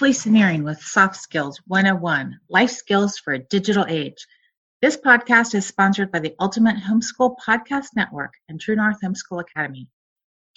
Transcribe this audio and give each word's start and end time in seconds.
Nearing 0.00 0.64
with 0.64 0.80
Soft 0.80 1.14
Skills 1.16 1.60
101 1.66 2.40
Life 2.48 2.70
Skills 2.70 3.18
for 3.18 3.34
a 3.34 3.38
Digital 3.38 3.84
Age. 3.86 4.26
This 4.80 4.96
podcast 4.96 5.54
is 5.54 5.66
sponsored 5.66 6.10
by 6.10 6.20
the 6.20 6.34
Ultimate 6.40 6.76
Homeschool 6.76 7.36
Podcast 7.46 7.88
Network 7.94 8.32
and 8.48 8.58
True 8.58 8.76
North 8.76 8.96
Homeschool 9.04 9.42
Academy. 9.42 9.90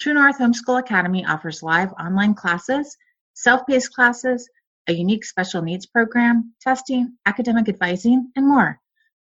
True 0.00 0.14
North 0.14 0.38
Homeschool 0.38 0.80
Academy 0.80 1.26
offers 1.26 1.62
live 1.62 1.92
online 1.92 2.32
classes, 2.34 2.96
self 3.34 3.66
paced 3.66 3.92
classes, 3.92 4.48
a 4.88 4.94
unique 4.94 5.26
special 5.26 5.60
needs 5.60 5.84
program, 5.84 6.54
testing, 6.62 7.14
academic 7.26 7.68
advising, 7.68 8.32
and 8.36 8.48
more. 8.48 8.80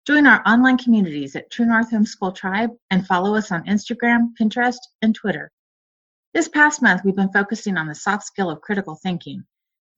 Join 0.07 0.27
our 0.27 0.43
online 0.47 0.79
communities 0.79 1.37
at 1.37 1.51
True 1.51 1.67
North 1.67 1.91
Homeschool 1.91 2.35
Tribe 2.35 2.71
and 2.91 3.07
follow 3.07 3.35
us 3.35 3.53
on 3.53 3.67
Instagram, 3.67 4.29
Pinterest, 4.41 4.79
and 5.03 5.15
Twitter. 5.15 5.53
This 6.33 6.49
past 6.49 6.81
month, 6.81 7.03
we've 7.05 7.15
been 7.15 7.33
focusing 7.35 7.77
on 7.77 7.87
the 7.87 7.95
soft 7.95 8.25
skill 8.25 8.49
of 8.49 8.63
critical 8.63 8.99
thinking. 9.03 9.45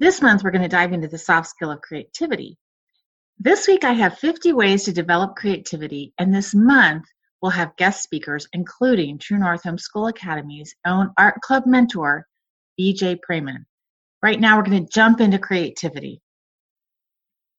This 0.01 0.23
month, 0.23 0.45
we're 0.45 0.53
going 0.53 0.63
to 0.63 0.69
dive 0.69 0.93
into 0.93 1.09
the 1.09 1.19
soft 1.19 1.49
skill 1.49 1.73
of 1.73 1.81
creativity. 1.81 2.57
This 3.41 3.67
week, 3.67 3.83
I 3.83 3.93
have 3.93 4.19
50 4.19 4.53
ways 4.53 4.85
to 4.85 4.93
develop 4.93 5.35
creativity, 5.35 6.13
and 6.19 6.33
this 6.33 6.55
month, 6.55 7.05
we'll 7.43 7.51
have 7.51 7.75
guest 7.77 8.05
speakers, 8.05 8.47
including 8.53 9.19
True 9.19 9.39
North 9.39 9.65
Homeschool 9.65 10.09
Academy's 10.09 10.73
own 10.87 11.11
art 11.19 11.41
club 11.41 11.65
mentor, 11.67 12.29
BJ 12.79 13.19
Preman. 13.29 13.65
Right 14.23 14.39
now, 14.39 14.57
we're 14.57 14.65
going 14.65 14.87
to 14.87 14.93
jump 14.93 15.21
into 15.21 15.39
creativity. 15.39 16.21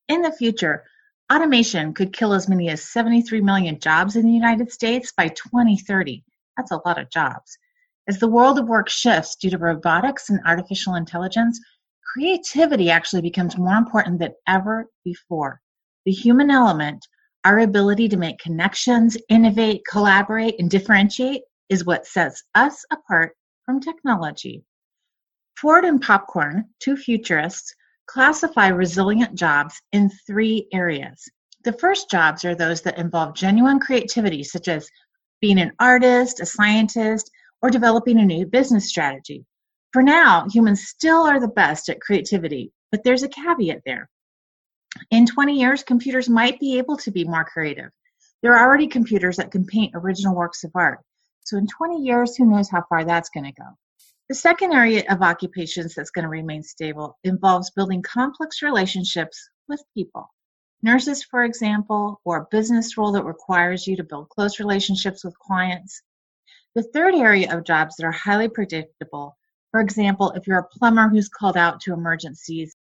In 0.08 0.22
the 0.22 0.32
future, 0.32 0.86
automation 1.32 1.94
could 1.94 2.14
kill 2.14 2.34
as 2.34 2.48
many 2.48 2.70
as 2.70 2.84
73 2.84 3.42
million 3.42 3.80
jobs 3.82 4.16
in 4.16 4.26
the 4.26 4.32
United 4.32 4.72
States 4.72 5.12
by 5.12 5.28
2030. 5.28 6.24
That's 6.56 6.72
a 6.72 6.82
lot 6.86 7.00
of 7.00 7.10
jobs. 7.10 7.58
As 8.08 8.18
the 8.18 8.30
world 8.30 8.58
of 8.58 8.68
work 8.68 8.88
shifts 8.90 9.36
due 9.36 9.50
to 9.50 9.58
robotics 9.58 10.30
and 10.30 10.40
artificial 10.46 10.96
intelligence, 10.96 11.60
creativity 12.14 12.90
actually 12.90 13.22
becomes 13.22 13.58
more 13.58 13.76
important 13.76 14.20
than 14.20 14.34
ever 14.48 14.88
before. 15.04 15.62
The 16.06 16.12
human 16.12 16.50
element, 16.50 17.06
our 17.46 17.60
ability 17.60 18.10
to 18.10 18.18
make 18.18 18.40
connections, 18.40 19.18
innovate, 19.30 19.82
collaborate, 19.90 20.56
and 20.60 20.70
differentiate, 20.70 21.42
is 21.70 21.86
what 21.86 22.08
sets 22.08 22.44
us 22.56 22.84
apart 22.92 23.34
from 23.66 23.80
technology. 23.80 24.64
Ford 25.56 25.86
and 25.86 26.02
Popcorn, 26.02 26.66
two 26.80 26.98
futurists, 26.98 27.76
classify 28.08 28.70
resilient 28.70 29.36
jobs 29.36 29.80
in 29.92 30.10
three 30.26 30.68
areas. 30.74 31.24
The 31.64 31.74
first 31.74 32.10
jobs 32.10 32.44
are 32.44 32.56
those 32.56 32.82
that 32.82 32.98
involve 32.98 33.36
genuine 33.36 33.80
creativity, 33.80 34.44
such 34.44 34.68
as 34.68 34.90
being 35.42 35.60
an 35.60 35.74
artist, 35.80 36.40
a 36.40 36.46
scientist, 36.46 37.30
or 37.62 37.70
developing 37.70 38.20
a 38.20 38.26
new 38.26 38.46
business 38.46 38.90
strategy. 38.90 39.46
For 39.92 40.04
now, 40.04 40.48
humans 40.48 40.88
still 40.88 41.24
are 41.24 41.40
the 41.40 41.48
best 41.48 41.90
at 41.90 42.00
creativity, 42.00 42.72
but 42.92 43.04
there's 43.04 43.24
a 43.24 43.30
caveat 43.30 43.82
there. 43.86 44.08
In 45.10 45.26
20 45.26 45.60
years, 45.60 45.84
computers 45.84 46.30
might 46.30 46.60
be 46.60 46.78
able 46.78 46.98
to 46.98 47.12
be 47.12 47.24
more 47.24 47.44
creative. 47.46 47.90
There 48.42 48.56
are 48.56 48.68
already 48.68 48.88
computers 48.88 49.38
that 49.38 49.52
can 49.52 49.66
paint 49.66 49.96
original 49.96 50.36
works 50.36 50.64
of 50.64 50.72
art. 50.76 51.00
So 51.44 51.58
in 51.58 51.66
20 51.66 52.04
years, 52.04 52.36
who 52.36 52.46
knows 52.46 52.70
how 52.70 52.84
far 52.88 53.04
that's 53.04 53.30
going 53.30 53.46
to 53.46 53.52
go. 53.52 53.66
The 54.30 54.36
second 54.36 54.74
area 54.74 55.04
of 55.10 55.24
occupations 55.24 55.96
that's 55.96 56.12
going 56.12 56.24
to 56.24 56.30
remain 56.30 56.62
stable 56.62 57.18
involves 57.24 57.72
building 57.72 58.04
complex 58.04 58.62
relationships 58.62 59.50
with 59.68 59.84
people. 59.96 60.32
Nurses, 60.84 61.24
for 61.24 61.44
example, 61.44 62.22
or 62.24 62.38
a 62.38 62.48
business 62.52 62.96
role 62.96 63.12
that 63.14 63.26
requires 63.26 63.88
you 63.88 63.98
to 63.98 64.04
build 64.04 64.30
close 64.30 64.60
relationships 64.60 65.24
with 65.24 65.40
clients. 65.40 66.04
The 66.76 66.84
third 66.84 67.16
area 67.16 67.52
of 67.52 67.66
jobs 67.66 67.96
that 67.96 68.06
are 68.06 68.12
highly 68.12 68.50
predictable 68.50 69.36
for 69.72 69.82
example, 69.82 70.32
if 70.32 70.48
you're 70.48 70.60
a 70.60 70.78
plumber 70.78 71.10
who's 71.10 71.30
called 71.30 71.58
out 71.58 71.80
to 71.82 71.94
emergencies, 71.94 72.76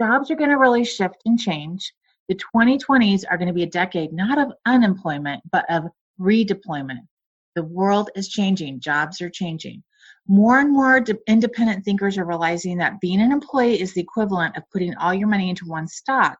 jobs 0.00 0.30
are 0.30 0.36
going 0.36 0.50
to 0.50 0.56
really 0.56 0.84
shift 0.84 1.22
and 1.26 1.38
change. 1.38 1.92
The 2.28 2.38
2020s 2.54 3.24
are 3.30 3.38
going 3.38 3.48
to 3.48 3.54
be 3.54 3.62
a 3.62 3.70
decade 3.70 4.12
not 4.12 4.38
of 4.38 4.52
unemployment, 4.66 5.42
but 5.50 5.64
of 5.70 5.84
redeployment. 6.20 7.06
The 7.54 7.62
world 7.64 8.10
is 8.14 8.28
changing, 8.28 8.80
jobs 8.80 9.20
are 9.20 9.30
changing. 9.30 9.82
More 10.26 10.58
and 10.58 10.72
more 10.72 11.00
de- 11.00 11.18
independent 11.26 11.84
thinkers 11.84 12.18
are 12.18 12.24
realizing 12.24 12.78
that 12.78 13.00
being 13.00 13.20
an 13.20 13.32
employee 13.32 13.80
is 13.80 13.94
the 13.94 14.00
equivalent 14.00 14.56
of 14.56 14.68
putting 14.72 14.94
all 14.96 15.14
your 15.14 15.28
money 15.28 15.48
into 15.48 15.66
one 15.66 15.88
stock. 15.88 16.36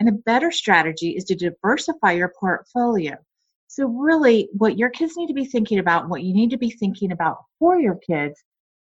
And 0.00 0.08
a 0.08 0.12
better 0.12 0.50
strategy 0.50 1.10
is 1.10 1.24
to 1.24 1.34
diversify 1.34 2.12
your 2.12 2.32
portfolio. 2.38 3.16
So, 3.66 3.86
really, 3.86 4.48
what 4.52 4.78
your 4.78 4.90
kids 4.90 5.16
need 5.16 5.26
to 5.26 5.34
be 5.34 5.44
thinking 5.44 5.78
about, 5.78 6.08
what 6.08 6.22
you 6.22 6.32
need 6.32 6.50
to 6.50 6.56
be 6.56 6.70
thinking 6.70 7.12
about 7.12 7.44
for 7.58 7.78
your 7.78 7.96
kids, 7.96 8.42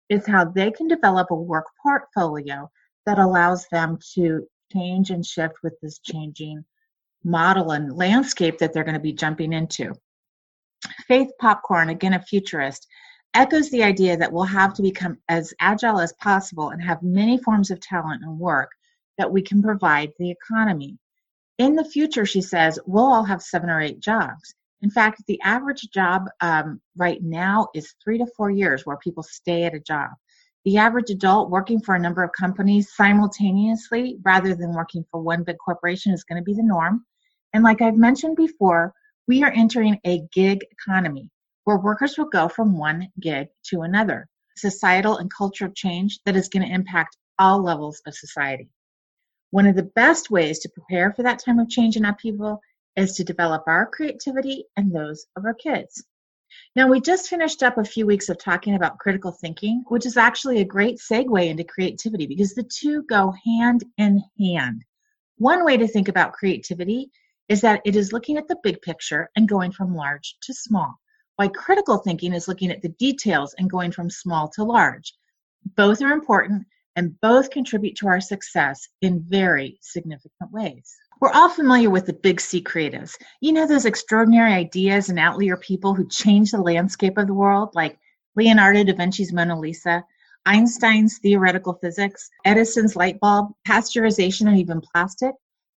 is 0.09 0.25
how 0.25 0.45
they 0.45 0.71
can 0.71 0.87
develop 0.87 1.31
a 1.31 1.35
work 1.35 1.65
portfolio 1.81 2.69
that 3.05 3.19
allows 3.19 3.67
them 3.71 3.97
to 4.15 4.47
change 4.73 5.09
and 5.09 5.25
shift 5.25 5.55
with 5.63 5.73
this 5.81 5.99
changing 5.99 6.63
model 7.23 7.71
and 7.71 7.95
landscape 7.95 8.57
that 8.57 8.73
they're 8.73 8.83
going 8.83 8.93
to 8.93 8.99
be 8.99 9.13
jumping 9.13 9.53
into. 9.53 9.93
Faith 11.07 11.29
Popcorn, 11.39 11.89
again 11.89 12.13
a 12.13 12.21
futurist, 12.21 12.87
echoes 13.33 13.69
the 13.69 13.83
idea 13.83 14.17
that 14.17 14.31
we'll 14.31 14.43
have 14.43 14.73
to 14.73 14.81
become 14.81 15.17
as 15.27 15.53
agile 15.59 15.99
as 15.99 16.13
possible 16.13 16.69
and 16.69 16.81
have 16.81 17.03
many 17.03 17.37
forms 17.37 17.69
of 17.69 17.79
talent 17.79 18.23
and 18.23 18.39
work 18.39 18.71
that 19.17 19.31
we 19.31 19.41
can 19.41 19.61
provide 19.61 20.11
the 20.17 20.31
economy. 20.31 20.97
In 21.57 21.75
the 21.75 21.83
future, 21.83 22.25
she 22.25 22.41
says, 22.41 22.79
we'll 22.85 23.05
all 23.05 23.25
have 23.25 23.41
seven 23.41 23.69
or 23.69 23.81
eight 23.81 23.99
jobs. 23.99 24.55
In 24.81 24.89
fact, 24.89 25.23
the 25.27 25.39
average 25.41 25.89
job 25.93 26.29
um, 26.41 26.79
right 26.95 27.21
now 27.21 27.67
is 27.75 27.95
three 28.03 28.17
to 28.17 28.25
four 28.37 28.49
years 28.49 28.85
where 28.85 28.97
people 28.97 29.23
stay 29.23 29.63
at 29.63 29.73
a 29.73 29.79
job. 29.79 30.11
The 30.65 30.77
average 30.77 31.09
adult 31.09 31.49
working 31.49 31.81
for 31.81 31.95
a 31.95 31.99
number 31.99 32.23
of 32.23 32.31
companies 32.31 32.93
simultaneously 32.95 34.17
rather 34.23 34.55
than 34.55 34.73
working 34.73 35.03
for 35.11 35.21
one 35.21 35.43
big 35.43 35.57
corporation 35.57 36.13
is 36.13 36.23
going 36.23 36.41
to 36.41 36.43
be 36.43 36.53
the 36.53 36.63
norm. 36.63 37.05
And 37.53 37.63
like 37.63 37.81
I've 37.81 37.97
mentioned 37.97 38.35
before, 38.35 38.93
we 39.27 39.43
are 39.43 39.51
entering 39.51 39.99
a 40.05 40.21
gig 40.31 40.65
economy 40.71 41.29
where 41.63 41.77
workers 41.77 42.17
will 42.17 42.29
go 42.29 42.47
from 42.47 42.77
one 42.77 43.09
gig 43.19 43.47
to 43.65 43.81
another. 43.81 44.27
Societal 44.55 45.17
and 45.17 45.31
cultural 45.33 45.71
change 45.73 46.19
that 46.25 46.35
is 46.35 46.49
going 46.49 46.67
to 46.67 46.73
impact 46.73 47.17
all 47.37 47.61
levels 47.61 48.01
of 48.05 48.15
society. 48.15 48.69
One 49.51 49.65
of 49.65 49.75
the 49.75 49.91
best 49.95 50.29
ways 50.29 50.59
to 50.59 50.69
prepare 50.69 51.13
for 51.13 51.23
that 51.23 51.39
time 51.39 51.59
of 51.59 51.69
change 51.69 51.95
and 51.95 52.05
upheaval 52.05 52.59
is 52.99 53.13
to 53.13 53.23
develop 53.23 53.63
our 53.65 53.85
creativity 53.85 54.65
and 54.75 54.93
those 54.93 55.25
of 55.37 55.45
our 55.45 55.53
kids. 55.53 56.03
Now, 56.75 56.87
we 56.87 56.99
just 56.99 57.29
finished 57.29 57.63
up 57.63 57.77
a 57.77 57.83
few 57.83 58.05
weeks 58.05 58.29
of 58.29 58.37
talking 58.37 58.75
about 58.75 58.97
critical 58.99 59.31
thinking, 59.31 59.83
which 59.87 60.05
is 60.05 60.17
actually 60.17 60.59
a 60.59 60.65
great 60.65 60.97
segue 60.97 61.47
into 61.47 61.63
creativity 61.63 62.27
because 62.27 62.53
the 62.53 62.63
two 62.63 63.03
go 63.03 63.33
hand 63.45 63.83
in 63.97 64.21
hand. 64.37 64.83
One 65.37 65.63
way 65.63 65.77
to 65.77 65.87
think 65.87 66.09
about 66.09 66.33
creativity 66.33 67.09
is 67.47 67.61
that 67.61 67.81
it 67.85 67.95
is 67.95 68.11
looking 68.11 68.37
at 68.37 68.47
the 68.47 68.57
big 68.61 68.81
picture 68.81 69.29
and 69.35 69.47
going 69.47 69.71
from 69.71 69.95
large 69.95 70.35
to 70.41 70.53
small, 70.53 70.99
while 71.37 71.49
critical 71.49 71.97
thinking 71.97 72.33
is 72.33 72.47
looking 72.47 72.71
at 72.71 72.81
the 72.81 72.89
details 72.89 73.55
and 73.57 73.69
going 73.69 73.91
from 73.91 74.09
small 74.09 74.49
to 74.49 74.63
large. 74.63 75.13
Both 75.75 76.01
are 76.01 76.11
important 76.11 76.67
and 76.95 77.19
both 77.21 77.49
contribute 77.49 77.95
to 77.97 78.07
our 78.07 78.19
success 78.19 78.87
in 79.01 79.23
very 79.27 79.79
significant 79.81 80.51
ways. 80.51 80.95
We're 81.21 81.33
all 81.33 81.49
familiar 81.49 81.89
with 81.89 82.05
the 82.05 82.13
big 82.13 82.39
C 82.39 82.63
creatives. 82.63 83.17
You 83.41 83.51
know, 83.51 83.67
those 83.67 83.83
extraordinary 83.83 84.53
ideas 84.53 85.09
and 85.09 85.19
outlier 85.19 85.57
people 85.57 85.93
who 85.93 86.07
change 86.07 86.51
the 86.51 86.61
landscape 86.61 87.17
of 87.17 87.27
the 87.27 87.33
world, 87.33 87.71
like 87.75 87.99
Leonardo 88.37 88.85
da 88.85 88.93
Vinci's 88.93 89.33
Mona 89.33 89.59
Lisa, 89.59 90.05
Einstein's 90.45 91.17
theoretical 91.17 91.73
physics, 91.73 92.29
Edison's 92.45 92.95
light 92.95 93.19
bulb, 93.19 93.51
pasteurization, 93.67 94.47
and 94.47 94.57
even 94.57 94.79
plastic. 94.79 95.35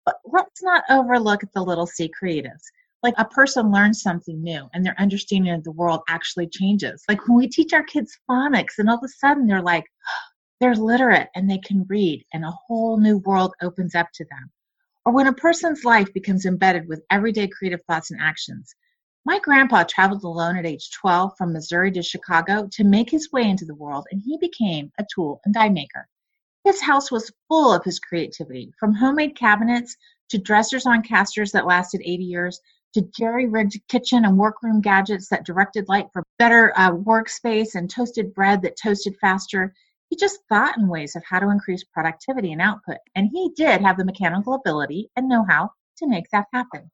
But 0.05 0.15
let's 0.25 0.61
not 0.61 0.83
overlook 0.89 1.39
the 1.53 1.63
little 1.63 1.87
C 1.87 2.11
creatives. 2.21 2.63
Like 3.01 3.15
a 3.17 3.23
person 3.23 3.71
learns 3.71 4.01
something 4.01 4.43
new 4.43 4.67
and 4.73 4.85
their 4.85 4.99
understanding 4.99 5.53
of 5.53 5.63
the 5.63 5.71
world 5.71 6.01
actually 6.09 6.47
changes. 6.47 7.05
Like 7.07 7.25
when 7.29 7.37
we 7.37 7.47
teach 7.47 7.71
our 7.71 7.83
kids 7.83 8.19
phonics 8.29 8.77
and 8.77 8.89
all 8.89 8.97
of 8.97 9.03
a 9.05 9.07
sudden 9.07 9.47
they're 9.47 9.61
like, 9.61 9.85
they're 10.59 10.75
literate 10.75 11.29
and 11.33 11.49
they 11.49 11.59
can 11.59 11.85
read 11.87 12.25
and 12.33 12.43
a 12.43 12.51
whole 12.51 12.99
new 12.99 13.19
world 13.19 13.53
opens 13.61 13.95
up 13.95 14.07
to 14.15 14.25
them 14.25 14.51
or 15.09 15.11
when 15.11 15.25
a 15.25 15.33
person's 15.33 15.83
life 15.83 16.13
becomes 16.13 16.45
embedded 16.45 16.87
with 16.87 17.03
everyday 17.09 17.47
creative 17.47 17.81
thoughts 17.87 18.11
and 18.11 18.21
actions. 18.21 18.75
My 19.25 19.39
grandpa 19.39 19.83
traveled 19.83 20.23
alone 20.23 20.55
at 20.55 20.67
age 20.67 20.91
12 20.91 21.31
from 21.35 21.51
Missouri 21.51 21.91
to 21.93 22.03
Chicago 22.03 22.69
to 22.73 22.83
make 22.83 23.09
his 23.09 23.31
way 23.31 23.49
into 23.49 23.65
the 23.65 23.73
world, 23.73 24.05
and 24.11 24.21
he 24.23 24.37
became 24.37 24.91
a 24.99 25.05
tool 25.11 25.41
and 25.45 25.53
die 25.55 25.69
maker. 25.69 26.07
His 26.63 26.79
house 26.79 27.11
was 27.11 27.31
full 27.47 27.73
of 27.73 27.83
his 27.83 27.99
creativity, 27.99 28.71
from 28.79 28.93
homemade 28.93 29.35
cabinets 29.35 29.97
to 30.29 30.37
dressers 30.37 30.85
on 30.85 31.01
casters 31.01 31.51
that 31.53 31.65
lasted 31.65 32.03
80 32.05 32.23
years 32.25 32.59
to 32.93 33.01
jerry 33.17 33.47
rigged 33.47 33.81
kitchen 33.87 34.25
and 34.25 34.37
workroom 34.37 34.79
gadgets 34.79 35.27
that 35.29 35.43
directed 35.43 35.89
light 35.89 36.05
for 36.13 36.21
better 36.37 36.71
uh, 36.75 36.91
workspace 36.91 37.73
and 37.73 37.89
toasted 37.89 38.31
bread 38.35 38.61
that 38.61 38.77
toasted 38.79 39.15
faster. 39.19 39.73
He 40.09 40.15
just 40.15 40.39
thought 40.49 40.77
in 40.77 40.87
ways 40.87 41.15
of 41.15 41.23
how 41.23 41.39
to 41.39 41.49
increase 41.49 41.83
productivity 41.83 42.51
and 42.51 42.61
output, 42.61 42.97
and 43.15 43.29
he 43.31 43.51
did 43.55 43.81
have 43.81 43.97
the 43.97 44.05
mechanical 44.05 44.55
ability 44.55 45.11
and 45.15 45.29
know 45.29 45.45
how 45.47 45.71
to 45.97 46.07
make 46.07 46.29
that 46.31 46.47
happen. 46.51 46.89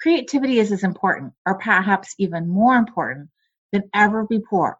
Creativity 0.00 0.58
is 0.60 0.70
as 0.72 0.84
important, 0.84 1.34
or 1.44 1.58
perhaps 1.58 2.14
even 2.18 2.48
more 2.48 2.76
important, 2.76 3.30
than 3.72 3.90
ever 3.92 4.24
before. 4.24 4.78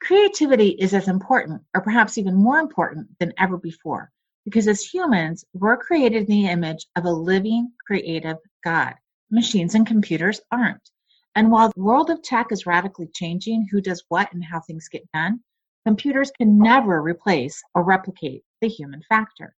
Creativity 0.00 0.68
is 0.68 0.94
as 0.94 1.08
important, 1.08 1.62
or 1.74 1.80
perhaps 1.80 2.16
even 2.16 2.34
more 2.34 2.58
important, 2.58 3.08
than 3.18 3.32
ever 3.38 3.58
before, 3.58 4.12
because 4.44 4.68
as 4.68 4.82
humans, 4.82 5.44
we're 5.52 5.76
created 5.76 6.22
in 6.22 6.28
the 6.28 6.46
image 6.46 6.86
of 6.94 7.04
a 7.04 7.10
living, 7.10 7.72
creative 7.86 8.38
God. 8.62 8.94
Machines 9.30 9.74
and 9.74 9.86
computers 9.86 10.40
aren't. 10.50 10.90
And 11.34 11.50
while 11.50 11.70
the 11.70 11.82
world 11.82 12.10
of 12.10 12.22
tech 12.22 12.52
is 12.52 12.66
radically 12.66 13.08
changing 13.12 13.66
who 13.70 13.80
does 13.80 14.04
what 14.08 14.32
and 14.32 14.44
how 14.44 14.60
things 14.60 14.88
get 14.88 15.10
done, 15.12 15.40
computers 15.84 16.30
can 16.30 16.58
never 16.58 17.02
replace 17.02 17.62
or 17.74 17.84
replicate 17.84 18.42
the 18.60 18.68
human 18.68 19.02
factor. 19.08 19.54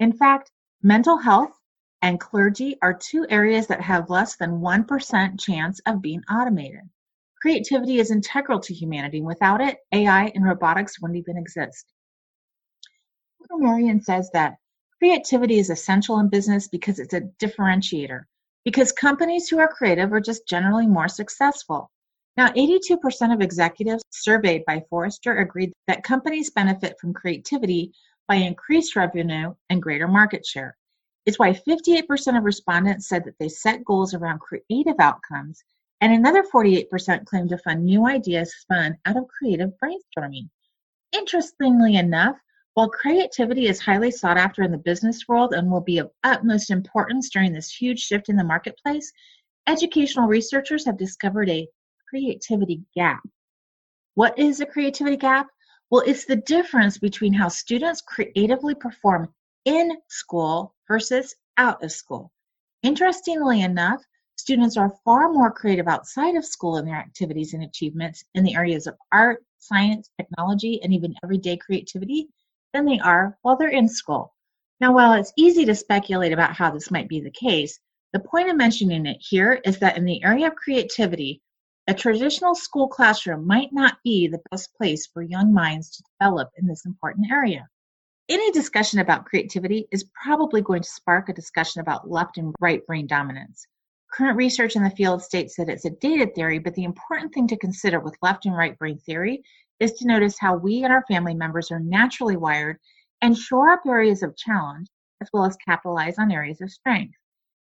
In 0.00 0.12
fact, 0.12 0.50
mental 0.82 1.16
health 1.16 1.58
and 2.02 2.20
clergy 2.20 2.76
are 2.82 2.94
two 2.94 3.26
areas 3.30 3.66
that 3.66 3.80
have 3.80 4.10
less 4.10 4.36
than 4.36 4.60
1% 4.60 5.40
chance 5.40 5.80
of 5.86 6.02
being 6.02 6.22
automated. 6.30 6.82
Creativity 7.40 7.98
is 7.98 8.10
integral 8.10 8.60
to 8.60 8.74
humanity. 8.74 9.22
Without 9.22 9.60
it, 9.60 9.78
AI 9.92 10.32
and 10.34 10.44
robotics 10.44 11.00
wouldn't 11.00 11.18
even 11.18 11.36
exist. 11.36 11.92
Marion 13.50 14.00
says 14.00 14.30
that 14.32 14.56
creativity 14.98 15.58
is 15.58 15.70
essential 15.70 16.18
in 16.18 16.28
business 16.28 16.68
because 16.68 16.98
it's 16.98 17.14
a 17.14 17.20
differentiator. 17.40 18.22
Because 18.64 18.92
companies 18.92 19.48
who 19.48 19.58
are 19.58 19.68
creative 19.68 20.12
are 20.12 20.20
just 20.20 20.48
generally 20.48 20.86
more 20.86 21.08
successful. 21.08 21.90
Now, 22.36 22.48
82% 22.48 23.32
of 23.32 23.40
executives 23.40 24.02
surveyed 24.10 24.64
by 24.64 24.84
Forrester 24.90 25.38
agreed 25.38 25.72
that 25.86 26.02
companies 26.02 26.50
benefit 26.50 26.98
from 26.98 27.14
creativity 27.14 27.92
by 28.26 28.36
increased 28.36 28.96
revenue 28.96 29.54
and 29.70 29.82
greater 29.82 30.08
market 30.08 30.44
share. 30.44 30.76
It's 31.26 31.38
why 31.38 31.52
58% 31.52 32.36
of 32.36 32.44
respondents 32.44 33.08
said 33.08 33.24
that 33.24 33.38
they 33.38 33.48
set 33.48 33.84
goals 33.84 34.14
around 34.14 34.40
creative 34.40 34.98
outcomes, 34.98 35.62
and 36.00 36.12
another 36.12 36.42
48% 36.42 37.24
claimed 37.24 37.50
to 37.50 37.58
fund 37.58 37.84
new 37.84 38.06
ideas 38.06 38.52
spun 38.56 38.98
out 39.06 39.16
of 39.16 39.28
creative 39.28 39.70
brainstorming. 39.82 40.50
Interestingly 41.12 41.96
enough, 41.96 42.36
while 42.74 42.88
creativity 42.88 43.68
is 43.68 43.80
highly 43.80 44.10
sought 44.10 44.36
after 44.36 44.62
in 44.62 44.72
the 44.72 44.78
business 44.78 45.28
world 45.28 45.54
and 45.54 45.70
will 45.70 45.80
be 45.80 45.98
of 45.98 46.10
utmost 46.24 46.70
importance 46.70 47.30
during 47.30 47.52
this 47.52 47.72
huge 47.72 48.00
shift 48.00 48.28
in 48.28 48.34
the 48.34 48.42
marketplace, 48.42 49.12
educational 49.68 50.26
researchers 50.26 50.84
have 50.84 50.98
discovered 50.98 51.48
a 51.48 51.68
creativity 52.14 52.80
gap. 52.94 53.20
What 54.14 54.38
is 54.38 54.60
a 54.60 54.66
creativity 54.66 55.16
gap? 55.16 55.48
Well, 55.90 56.04
it's 56.06 56.26
the 56.26 56.36
difference 56.36 56.96
between 56.96 57.32
how 57.32 57.48
students 57.48 58.02
creatively 58.02 58.76
perform 58.76 59.34
in 59.64 59.90
school 60.06 60.76
versus 60.86 61.34
out 61.56 61.82
of 61.82 61.90
school. 61.90 62.30
Interestingly 62.84 63.62
enough, 63.62 64.00
students 64.36 64.76
are 64.76 64.94
far 65.04 65.32
more 65.32 65.50
creative 65.50 65.88
outside 65.88 66.36
of 66.36 66.44
school 66.44 66.76
in 66.76 66.84
their 66.84 66.94
activities 66.94 67.52
and 67.52 67.64
achievements 67.64 68.24
in 68.34 68.44
the 68.44 68.54
areas 68.54 68.86
of 68.86 68.94
art, 69.10 69.44
science, 69.58 70.08
technology, 70.16 70.80
and 70.84 70.94
even 70.94 71.16
everyday 71.24 71.56
creativity 71.56 72.28
than 72.72 72.84
they 72.84 73.00
are 73.00 73.36
while 73.42 73.56
they're 73.56 73.70
in 73.70 73.88
school. 73.88 74.32
Now, 74.80 74.94
while 74.94 75.14
it's 75.14 75.32
easy 75.36 75.64
to 75.64 75.74
speculate 75.74 76.32
about 76.32 76.54
how 76.54 76.70
this 76.70 76.92
might 76.92 77.08
be 77.08 77.18
the 77.18 77.30
case, 77.32 77.80
the 78.12 78.20
point 78.20 78.50
of 78.50 78.56
mentioning 78.56 79.04
it 79.04 79.16
here 79.18 79.60
is 79.64 79.80
that 79.80 79.96
in 79.96 80.04
the 80.04 80.22
area 80.22 80.46
of 80.46 80.54
creativity, 80.54 81.42
a 81.86 81.94
traditional 81.94 82.54
school 82.54 82.88
classroom 82.88 83.46
might 83.46 83.72
not 83.72 83.98
be 84.02 84.26
the 84.26 84.40
best 84.50 84.74
place 84.74 85.06
for 85.06 85.22
young 85.22 85.52
minds 85.52 85.90
to 85.90 86.02
develop 86.18 86.48
in 86.56 86.66
this 86.66 86.86
important 86.86 87.30
area. 87.30 87.68
Any 88.28 88.50
discussion 88.52 89.00
about 89.00 89.26
creativity 89.26 89.86
is 89.90 90.08
probably 90.22 90.62
going 90.62 90.82
to 90.82 90.88
spark 90.88 91.28
a 91.28 91.34
discussion 91.34 91.82
about 91.82 92.10
left 92.10 92.38
and 92.38 92.54
right 92.58 92.84
brain 92.86 93.06
dominance. 93.06 93.66
Current 94.10 94.38
research 94.38 94.76
in 94.76 94.82
the 94.82 94.90
field 94.90 95.22
states 95.22 95.56
that 95.56 95.68
it's 95.68 95.84
a 95.84 95.90
dated 95.90 96.34
theory, 96.34 96.58
but 96.58 96.74
the 96.74 96.84
important 96.84 97.34
thing 97.34 97.46
to 97.48 97.56
consider 97.58 98.00
with 98.00 98.16
left 98.22 98.46
and 98.46 98.56
right 98.56 98.78
brain 98.78 98.98
theory 98.98 99.42
is 99.78 99.92
to 99.94 100.06
notice 100.06 100.38
how 100.38 100.56
we 100.56 100.84
and 100.84 100.92
our 100.92 101.04
family 101.06 101.34
members 101.34 101.70
are 101.70 101.80
naturally 101.80 102.36
wired 102.36 102.78
and 103.20 103.36
shore 103.36 103.72
up 103.72 103.82
areas 103.86 104.22
of 104.22 104.36
challenge 104.36 104.88
as 105.20 105.28
well 105.34 105.44
as 105.44 105.56
capitalize 105.56 106.18
on 106.18 106.32
areas 106.32 106.62
of 106.62 106.70
strength. 106.70 107.14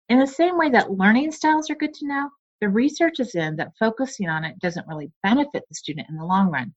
In 0.08 0.20
the 0.20 0.26
same 0.26 0.56
way 0.58 0.68
that 0.70 0.92
learning 0.92 1.32
styles 1.32 1.70
are 1.70 1.74
good 1.74 1.94
to 1.94 2.06
know, 2.06 2.30
the 2.62 2.68
research 2.68 3.18
is 3.18 3.34
in 3.34 3.56
that 3.56 3.76
focusing 3.76 4.28
on 4.28 4.44
it 4.44 4.56
doesn't 4.60 4.86
really 4.86 5.10
benefit 5.24 5.64
the 5.68 5.74
student 5.74 6.08
in 6.08 6.16
the 6.16 6.24
long 6.24 6.48
run. 6.48 6.72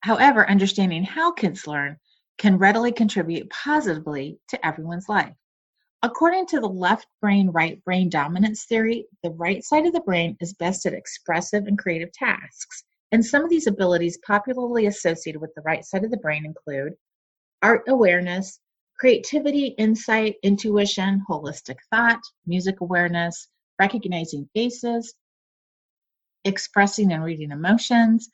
However, 0.00 0.48
understanding 0.48 1.04
how 1.04 1.32
kids 1.32 1.66
learn 1.66 1.98
can 2.38 2.56
readily 2.56 2.92
contribute 2.92 3.50
positively 3.50 4.38
to 4.48 4.66
everyone's 4.66 5.06
life. 5.06 5.34
According 6.02 6.46
to 6.46 6.60
the 6.60 6.68
left 6.68 7.08
brain 7.20 7.50
right 7.50 7.84
brain 7.84 8.08
dominance 8.08 8.64
theory, 8.64 9.04
the 9.22 9.32
right 9.32 9.62
side 9.62 9.84
of 9.84 9.92
the 9.92 10.00
brain 10.00 10.34
is 10.40 10.54
best 10.54 10.86
at 10.86 10.94
expressive 10.94 11.66
and 11.66 11.78
creative 11.78 12.10
tasks. 12.12 12.84
And 13.12 13.22
some 13.24 13.44
of 13.44 13.50
these 13.50 13.66
abilities 13.66 14.18
popularly 14.26 14.86
associated 14.86 15.42
with 15.42 15.54
the 15.54 15.62
right 15.62 15.84
side 15.84 16.04
of 16.04 16.10
the 16.10 16.16
brain 16.16 16.46
include 16.46 16.94
art 17.60 17.82
awareness, 17.86 18.60
creativity, 18.98 19.74
insight, 19.76 20.36
intuition, 20.42 21.22
holistic 21.28 21.76
thought, 21.90 22.20
music 22.46 22.80
awareness, 22.80 23.48
recognizing 23.78 24.48
faces, 24.54 25.14
expressing 26.44 27.12
and 27.12 27.22
reading 27.22 27.50
emotions, 27.50 28.28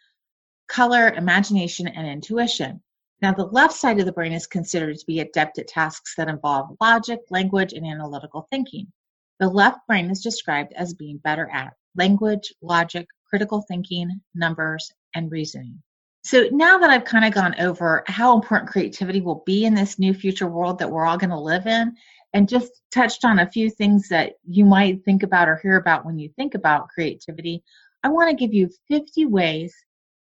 color, 0.69 1.11
imagination, 1.11 1.87
and 1.89 2.07
intuition. 2.07 2.83
Now, 3.23 3.33
the 3.33 3.47
left 3.47 3.75
side 3.75 3.99
of 4.01 4.07
the 4.07 4.13
brain 4.13 4.33
is 4.33 4.47
considered 4.47 4.99
to 4.99 5.07
be 5.07 5.21
adept 5.21 5.59
at 5.59 5.69
tasks 5.69 6.15
that 6.17 6.29
involve 6.29 6.77
logic, 6.81 7.21
language, 7.31 7.73
and 7.73 7.87
analytical 7.87 8.47
thinking. 8.51 8.93
The 9.41 9.49
left 9.49 9.79
brain 9.87 10.11
is 10.11 10.23
described 10.23 10.73
as 10.75 10.95
being 10.95 11.19
better 11.19 11.49
at 11.51 11.73
language, 11.97 12.53
logic, 12.61 13.07
critical 13.29 13.63
thinking, 13.67 14.21
numbers, 14.35 14.93
and 15.15 15.31
reasoning. 15.31 15.83
So 16.25 16.49
now 16.53 16.79
that 16.79 16.91
I've 16.91 17.05
kind 17.05 17.25
of 17.25 17.35
gone 17.35 17.55
over 17.61 18.03
how 18.07 18.35
important 18.35 18.71
creativity 18.71 19.21
will 19.21 19.43
be 19.45 19.67
in 19.67 19.75
this 19.75 19.99
new 19.99 20.15
future 20.15 20.47
world 20.47 20.79
that 20.79 20.91
we're 20.91 21.05
all 21.05 21.19
going 21.19 21.31
to 21.31 21.39
live 21.39 21.67
in, 21.67 21.95
and 22.33 22.49
just 22.49 22.83
touched 22.91 23.25
on 23.25 23.39
a 23.39 23.51
few 23.51 23.71
things 23.71 24.09
that 24.09 24.33
you 24.45 24.65
might 24.65 25.05
think 25.05 25.23
about 25.23 25.49
or 25.49 25.57
hear 25.57 25.77
about 25.77 26.05
when 26.05 26.19
you 26.19 26.29
think 26.37 26.55
about 26.55 26.89
creativity, 26.89 27.63
I 28.05 28.09
want 28.09 28.29
to 28.29 28.37
give 28.37 28.53
you 28.53 28.69
50 28.89 29.25
ways 29.25 29.75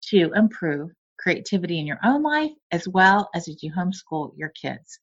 to 0.08 0.32
improve 0.34 0.90
creativity 1.18 1.78
in 1.78 1.86
your 1.86 1.98
own 2.02 2.22
life 2.22 2.52
as 2.72 2.88
well 2.88 3.28
as 3.34 3.46
as 3.46 3.62
you 3.62 3.70
homeschool 3.70 4.32
your 4.38 4.48
kids. 4.48 4.98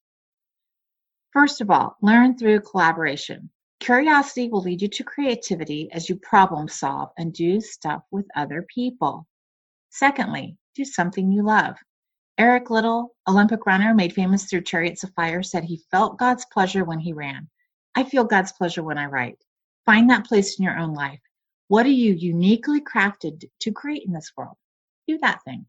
First 1.32 1.62
of 1.62 1.70
all, 1.70 1.96
learn 2.02 2.36
through 2.36 2.62
collaboration. 2.62 3.52
Curiosity 3.82 4.50
will 4.50 4.62
lead 4.62 4.82
you 4.82 4.88
to 4.88 5.04
creativity 5.04 5.92
as 5.92 6.10
you 6.10 6.16
problem 6.16 6.68
solve 6.68 7.10
and 7.20 7.32
do 7.34 7.62
stuff 7.62 8.02
with 8.10 8.26
other 8.36 8.66
people. 8.74 9.28
Secondly, 9.92 10.58
do 10.74 10.84
something 10.84 11.32
you 11.32 11.44
love. 11.44 11.76
Eric 12.40 12.72
Liddell, 12.72 13.16
Olympic 13.28 13.68
runner 13.68 13.94
made 13.94 14.14
famous 14.14 14.46
through 14.46 14.64
Chariots 14.64 15.04
of 15.04 15.14
Fire, 15.14 15.44
said 15.44 15.64
he 15.64 15.86
felt 15.92 16.18
God's 16.18 16.48
pleasure 16.52 16.84
when 16.84 17.00
he 17.00 17.14
ran. 17.14 17.48
I 17.94 18.06
feel 18.06 18.24
God's 18.24 18.54
pleasure 18.54 18.82
when 18.82 18.98
I 18.98 19.06
write. 19.06 19.38
Find 19.86 20.10
that 20.10 20.26
place 20.26 20.58
in 20.58 20.66
your 20.66 20.80
own 20.80 20.96
life. 20.96 21.22
What 21.68 21.88
are 21.88 21.90
you 21.90 22.14
uniquely 22.14 22.80
crafted 22.80 23.50
to 23.62 23.72
create 23.72 24.04
in 24.06 24.14
this 24.14 24.32
world? 24.38 24.56
Do 25.08 25.18
that 25.20 25.44
thing. 25.44 25.66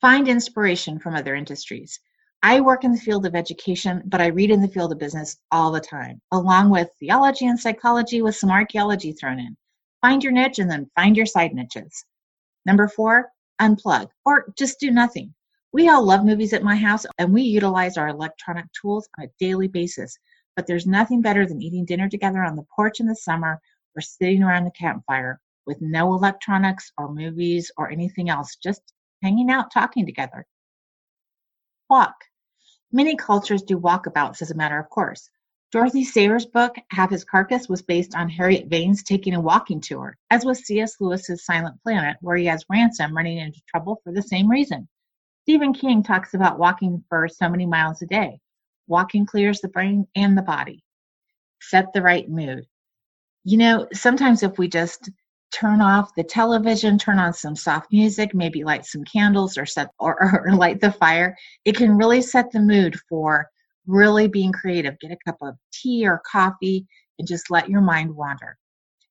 Find 0.00 0.26
inspiration 0.26 0.98
from 0.98 1.14
other 1.14 1.36
industries. 1.36 2.00
I 2.42 2.60
work 2.60 2.82
in 2.82 2.90
the 2.90 2.98
field 2.98 3.24
of 3.24 3.36
education, 3.36 4.02
but 4.06 4.20
I 4.20 4.26
read 4.26 4.50
in 4.50 4.60
the 4.60 4.66
field 4.66 4.90
of 4.90 4.98
business 4.98 5.36
all 5.52 5.70
the 5.70 5.80
time, 5.80 6.20
along 6.32 6.70
with 6.70 6.90
theology 6.98 7.46
and 7.46 7.58
psychology 7.58 8.20
with 8.20 8.34
some 8.34 8.50
archaeology 8.50 9.12
thrown 9.12 9.38
in. 9.38 9.56
Find 10.00 10.24
your 10.24 10.32
niche 10.32 10.58
and 10.58 10.68
then 10.68 10.90
find 10.96 11.16
your 11.16 11.26
side 11.26 11.54
niches. 11.54 12.04
Number 12.66 12.88
four, 12.88 13.30
unplug 13.60 14.08
or 14.24 14.52
just 14.58 14.80
do 14.80 14.90
nothing. 14.90 15.32
We 15.72 15.88
all 15.88 16.04
love 16.04 16.24
movies 16.24 16.52
at 16.52 16.64
my 16.64 16.74
house 16.74 17.06
and 17.18 17.32
we 17.32 17.42
utilize 17.42 17.96
our 17.96 18.08
electronic 18.08 18.66
tools 18.72 19.08
on 19.16 19.26
a 19.26 19.30
daily 19.38 19.68
basis. 19.68 20.18
But 20.56 20.66
there's 20.66 20.86
nothing 20.86 21.22
better 21.22 21.46
than 21.46 21.62
eating 21.62 21.84
dinner 21.84 22.08
together 22.08 22.42
on 22.42 22.56
the 22.56 22.66
porch 22.74 22.98
in 22.98 23.06
the 23.06 23.14
summer 23.14 23.60
or 23.96 24.00
sitting 24.00 24.42
around 24.42 24.64
the 24.64 24.70
campfire 24.70 25.40
with 25.66 25.80
no 25.80 26.14
electronics 26.14 26.92
or 26.98 27.12
movies 27.12 27.70
or 27.76 27.90
anything 27.90 28.28
else, 28.28 28.56
just 28.56 28.92
hanging 29.22 29.50
out 29.50 29.72
talking 29.72 30.06
together. 30.06 30.46
Walk. 31.88 32.14
Many 32.90 33.16
cultures 33.16 33.62
do 33.62 33.78
walkabouts 33.78 34.42
as 34.42 34.50
a 34.50 34.56
matter 34.56 34.78
of 34.78 34.90
course. 34.90 35.30
Dorothy 35.72 36.04
Sayers' 36.04 36.44
book, 36.44 36.76
Have 36.90 37.08
His 37.08 37.24
Carcase, 37.24 37.66
was 37.66 37.80
based 37.80 38.14
on 38.14 38.28
Harriet 38.28 38.68
Vane's 38.68 39.02
taking 39.02 39.34
a 39.34 39.40
walking 39.40 39.80
tour, 39.80 40.18
as 40.30 40.44
was 40.44 40.66
C.S. 40.66 41.00
Lewis's 41.00 41.46
Silent 41.46 41.80
Planet, 41.82 42.18
where 42.20 42.36
he 42.36 42.44
has 42.44 42.66
Ransom 42.68 43.16
running 43.16 43.38
into 43.38 43.62
trouble 43.68 43.98
for 44.04 44.12
the 44.12 44.22
same 44.22 44.50
reason. 44.50 44.86
Stephen 45.44 45.72
King 45.72 46.02
talks 46.02 46.34
about 46.34 46.58
walking 46.58 47.02
for 47.08 47.26
so 47.26 47.48
many 47.48 47.64
miles 47.64 48.02
a 48.02 48.06
day. 48.06 48.38
Walking 48.86 49.24
clears 49.24 49.60
the 49.60 49.68
brain 49.68 50.06
and 50.14 50.36
the 50.36 50.42
body. 50.42 50.84
Set 51.62 51.92
the 51.94 52.02
right 52.02 52.28
mood. 52.28 52.66
You 53.44 53.58
know, 53.58 53.88
sometimes 53.92 54.42
if 54.42 54.58
we 54.58 54.68
just 54.68 55.10
turn 55.52 55.80
off 55.80 56.14
the 56.14 56.22
television, 56.22 56.96
turn 56.96 57.18
on 57.18 57.32
some 57.32 57.56
soft 57.56 57.92
music, 57.92 58.34
maybe 58.34 58.64
light 58.64 58.86
some 58.86 59.04
candles 59.04 59.58
or 59.58 59.66
set 59.66 59.90
or, 59.98 60.44
or 60.46 60.54
light 60.54 60.80
the 60.80 60.92
fire, 60.92 61.36
it 61.64 61.76
can 61.76 61.96
really 61.96 62.22
set 62.22 62.50
the 62.52 62.60
mood 62.60 62.96
for 63.08 63.46
really 63.86 64.28
being 64.28 64.52
creative. 64.52 64.98
Get 65.00 65.10
a 65.10 65.16
cup 65.26 65.38
of 65.42 65.56
tea 65.72 66.06
or 66.06 66.22
coffee 66.30 66.86
and 67.18 67.28
just 67.28 67.50
let 67.50 67.68
your 67.68 67.80
mind 67.80 68.14
wander. 68.14 68.56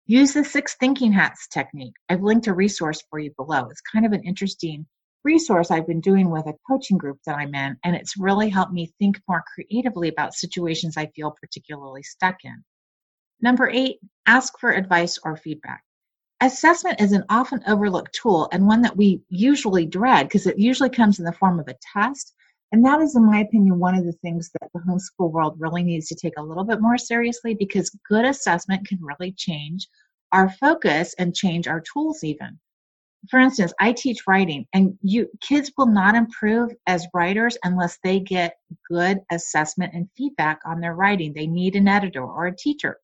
Use 0.06 0.34
the 0.34 0.44
six 0.44 0.76
thinking 0.80 1.12
hats 1.12 1.48
technique. 1.48 1.94
I've 2.10 2.24
linked 2.24 2.48
a 2.48 2.54
resource 2.54 3.04
for 3.10 3.20
you 3.20 3.32
below. 3.38 3.68
It's 3.70 3.82
kind 3.82 4.06
of 4.06 4.14
an 4.14 4.24
interesting 4.24 4.86
resource 5.24 5.72
I've 5.72 5.88
been 5.88 6.02
doing 6.02 6.30
with 6.30 6.48
a 6.48 6.56
coaching 6.70 6.98
group 6.98 7.20
that 7.26 7.36
I'm 7.36 7.54
in, 7.54 7.78
and 7.84 7.96
it's 7.96 8.18
really 8.18 8.50
helped 8.50 8.74
me 8.74 8.92
think 8.98 9.22
more 9.28 9.44
creatively 9.54 10.10
about 10.10 10.34
situations 10.34 10.98
I 10.98 11.08
feel 11.16 11.36
particularly 11.40 12.02
stuck 12.04 12.38
in. 12.44 12.64
Number 13.42 13.70
eight, 13.70 14.00
ask 14.26 14.60
for 14.60 14.72
advice 14.72 15.18
or 15.24 15.36
feedback. 15.36 15.84
Assessment 16.42 17.00
is 17.00 17.12
an 17.12 17.24
often 17.30 17.62
overlooked 17.68 18.14
tool 18.14 18.50
and 18.52 18.66
one 18.66 18.82
that 18.82 18.98
we 18.98 19.22
usually 19.30 19.86
dread 19.86 20.28
because 20.28 20.48
it 20.48 20.58
usually 20.58 20.90
comes 20.90 21.20
in 21.20 21.26
the 21.26 21.34
form 21.34 21.60
of 21.60 21.68
a 21.68 21.76
test. 21.94 22.34
And 22.72 22.84
that 22.86 23.02
is, 23.02 23.16
in 23.16 23.26
my 23.26 23.40
opinion, 23.40 23.80
one 23.80 23.96
of 23.96 24.06
the 24.06 24.14
things 24.14 24.50
that 24.54 24.70
the 24.74 24.80
homeschool 24.80 25.32
world 25.32 25.56
really 25.60 25.84
needs 25.84 26.08
to 26.08 26.16
take 26.16 26.34
a 26.38 26.44
little 26.44 26.64
bit 26.64 26.82
more 26.82 26.98
seriously 26.98 27.54
because 27.54 27.96
good 28.08 28.26
assessment 28.26 28.88
can 28.88 29.00
really 29.02 29.34
change 29.34 29.88
our 30.32 30.50
focus 30.50 31.14
and 31.20 31.36
change 31.36 31.68
our 31.68 31.82
tools 31.82 32.24
even 32.24 32.58
for 33.30 33.40
instance, 33.40 33.72
I 33.80 33.92
teach 33.92 34.26
writing 34.28 34.66
and 34.74 34.98
you 35.02 35.28
kids 35.42 35.72
will 35.78 35.86
not 35.86 36.16
improve 36.16 36.72
as 36.88 37.08
writers 37.14 37.58
unless 37.64 38.00
they 38.04 38.20
get 38.20 38.56
good 38.90 39.20
assessment 39.32 39.94
and 39.94 40.10
feedback 40.18 40.60
on 40.66 40.80
their 40.80 40.96
writing. 40.96 41.34
They 41.34 41.48
need 41.48 41.76
an 41.76 41.88
editor 41.88 42.24
or 42.24 42.48
a 42.48 42.56
teacher, 42.56 42.98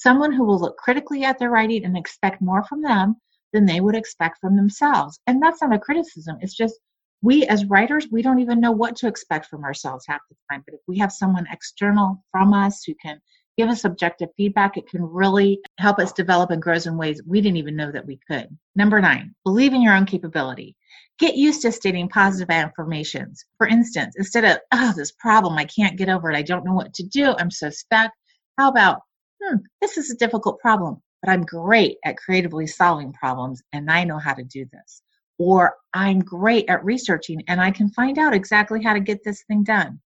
someone 0.00 0.32
who 0.32 0.44
will 0.44 0.58
look 0.58 0.76
critically 0.78 1.24
at 1.24 1.38
their 1.38 1.50
writing 1.50 1.84
and 1.84 1.96
expect 1.96 2.40
more 2.40 2.64
from 2.64 2.82
them 2.82 3.16
than 3.52 3.66
they 3.66 3.80
would 3.80 3.94
expect 3.94 4.38
from 4.40 4.56
themselves. 4.56 5.20
And 5.26 5.42
that's 5.42 5.60
not 5.60 5.74
a 5.74 5.78
criticism. 5.78 6.38
It's 6.40 6.56
just 6.56 6.80
we 7.22 7.46
as 7.46 7.66
writers, 7.66 8.08
we 8.10 8.22
don't 8.22 8.40
even 8.40 8.60
know 8.60 8.72
what 8.72 8.96
to 8.96 9.06
expect 9.06 9.46
from 9.46 9.62
ourselves 9.62 10.06
half 10.08 10.20
the 10.30 10.36
time. 10.50 10.62
But 10.64 10.74
if 10.74 10.80
we 10.88 10.98
have 10.98 11.12
someone 11.12 11.46
external 11.52 12.24
from 12.32 12.54
us 12.54 12.82
who 12.82 12.94
can 12.94 13.20
give 13.58 13.68
us 13.68 13.84
objective 13.84 14.30
feedback, 14.38 14.78
it 14.78 14.88
can 14.88 15.02
really 15.02 15.60
help 15.78 15.98
us 15.98 16.14
develop 16.14 16.50
and 16.50 16.62
grow 16.62 16.78
in 16.86 16.96
ways 16.96 17.20
we 17.26 17.42
didn't 17.42 17.58
even 17.58 17.76
know 17.76 17.92
that 17.92 18.06
we 18.06 18.18
could. 18.26 18.48
Number 18.74 19.02
nine, 19.02 19.34
believe 19.44 19.74
in 19.74 19.82
your 19.82 19.94
own 19.94 20.06
capability. 20.06 20.76
Get 21.18 21.36
used 21.36 21.60
to 21.62 21.72
stating 21.72 22.08
positive 22.08 22.48
affirmations. 22.48 23.44
For 23.58 23.66
instance, 23.66 24.14
instead 24.16 24.44
of, 24.44 24.58
oh, 24.72 24.94
this 24.96 25.12
problem, 25.12 25.58
I 25.58 25.66
can't 25.66 25.98
get 25.98 26.08
over 26.08 26.30
it, 26.30 26.36
I 26.36 26.42
don't 26.42 26.64
know 26.64 26.72
what 26.72 26.94
to 26.94 27.02
do, 27.02 27.34
I'm 27.38 27.50
so 27.50 27.68
stuck, 27.68 28.10
how 28.56 28.70
about, 28.70 29.02
hmm, 29.42 29.56
this 29.80 29.96
is 29.96 30.10
a 30.10 30.16
difficult 30.16 30.58
problem, 30.58 31.02
but 31.22 31.30
I'm 31.30 31.44
great 31.44 31.98
at 32.04 32.16
creatively 32.16 32.66
solving 32.66 33.12
problems 33.12 33.62
and 33.72 33.90
I 33.90 34.04
know 34.04 34.18
how 34.18 34.34
to 34.34 34.44
do 34.44 34.66
this. 34.72 35.02
Or 35.38 35.76
I'm 35.94 36.20
great 36.20 36.68
at 36.68 36.84
researching 36.84 37.42
and 37.48 37.60
I 37.60 37.70
can 37.70 37.90
find 37.90 38.18
out 38.18 38.34
exactly 38.34 38.82
how 38.82 38.92
to 38.92 39.00
get 39.00 39.24
this 39.24 39.42
thing 39.44 39.62
done. 39.64 40.00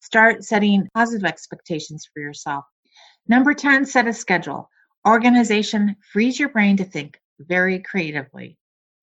Start 0.00 0.44
setting 0.44 0.88
positive 0.94 1.26
expectations 1.26 2.08
for 2.12 2.20
yourself. 2.20 2.64
Number 3.26 3.52
10, 3.52 3.84
set 3.84 4.06
a 4.06 4.12
schedule. 4.12 4.70
Organization 5.06 5.96
frees 6.12 6.38
your 6.38 6.48
brain 6.48 6.76
to 6.78 6.84
think 6.84 7.20
very 7.40 7.80
creatively. 7.80 8.56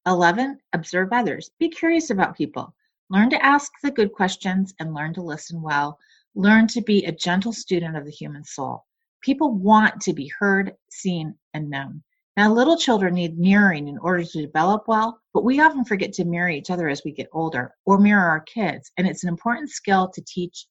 11, 0.07 0.59
observe 0.73 1.09
others. 1.11 1.51
Be 1.59 1.69
curious 1.69 2.09
about 2.09 2.37
people. 2.37 2.73
Learn 3.09 3.29
to 3.29 3.45
ask 3.45 3.71
the 3.83 3.91
good 3.91 4.13
questions 4.13 4.73
and 4.79 4.93
learn 4.93 5.13
to 5.13 5.21
listen 5.21 5.61
well. 5.61 5.99
Learn 6.33 6.67
to 6.67 6.81
be 6.81 7.05
a 7.05 7.11
gentle 7.11 7.53
student 7.53 7.95
of 7.95 8.05
the 8.05 8.11
human 8.11 8.43
soul. 8.43 8.83
People 9.25 9.51
want 9.51 10.01
to 10.01 10.13
be 10.13 10.31
heard, 10.37 10.75
seen, 10.91 11.33
and 11.55 11.67
known. 11.67 12.03
Now, 12.37 12.53
little 12.53 12.77
children 12.77 13.15
need 13.15 13.39
mirroring 13.39 13.87
in 13.87 13.97
order 13.97 14.23
to 14.23 14.41
develop 14.45 14.87
well, 14.87 15.19
but 15.33 15.43
we 15.43 15.59
often 15.61 15.83
forget 15.83 16.13
to 16.13 16.25
mirror 16.25 16.49
each 16.49 16.69
other 16.69 16.87
as 16.89 17.01
we 17.03 17.11
get 17.11 17.29
older 17.31 17.73
or 17.87 17.97
mirror 17.97 18.23
our 18.23 18.41
kids. 18.41 18.91
And 18.97 19.07
it's 19.07 19.23
an 19.23 19.29
important 19.29 19.71
skill 19.71 20.09
to 20.09 20.21
teach 20.21 20.67